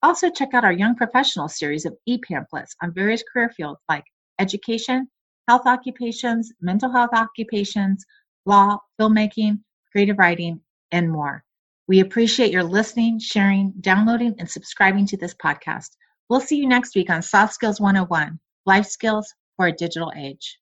Also, 0.01 0.29
check 0.29 0.53
out 0.53 0.63
our 0.63 0.71
Young 0.71 0.95
Professional 0.95 1.49
series 1.49 1.85
of 1.85 1.97
e 2.05 2.17
pamphlets 2.19 2.75
on 2.81 2.93
various 2.93 3.23
career 3.23 3.49
fields 3.49 3.81
like 3.89 4.05
education, 4.39 5.09
health 5.47 5.65
occupations, 5.65 6.53
mental 6.61 6.91
health 6.91 7.09
occupations, 7.13 8.05
law, 8.45 8.77
filmmaking, 8.99 9.59
creative 9.91 10.17
writing, 10.17 10.61
and 10.91 11.11
more. 11.11 11.43
We 11.87 11.99
appreciate 12.01 12.51
your 12.51 12.63
listening, 12.63 13.19
sharing, 13.19 13.73
downloading, 13.81 14.35
and 14.37 14.49
subscribing 14.49 15.07
to 15.07 15.17
this 15.17 15.33
podcast. 15.33 15.89
We'll 16.29 16.39
see 16.39 16.57
you 16.57 16.67
next 16.67 16.95
week 16.95 17.09
on 17.09 17.21
Soft 17.21 17.53
Skills 17.53 17.81
101 17.81 18.39
Life 18.67 18.85
Skills 18.85 19.33
for 19.57 19.67
a 19.67 19.71
Digital 19.71 20.13
Age. 20.15 20.58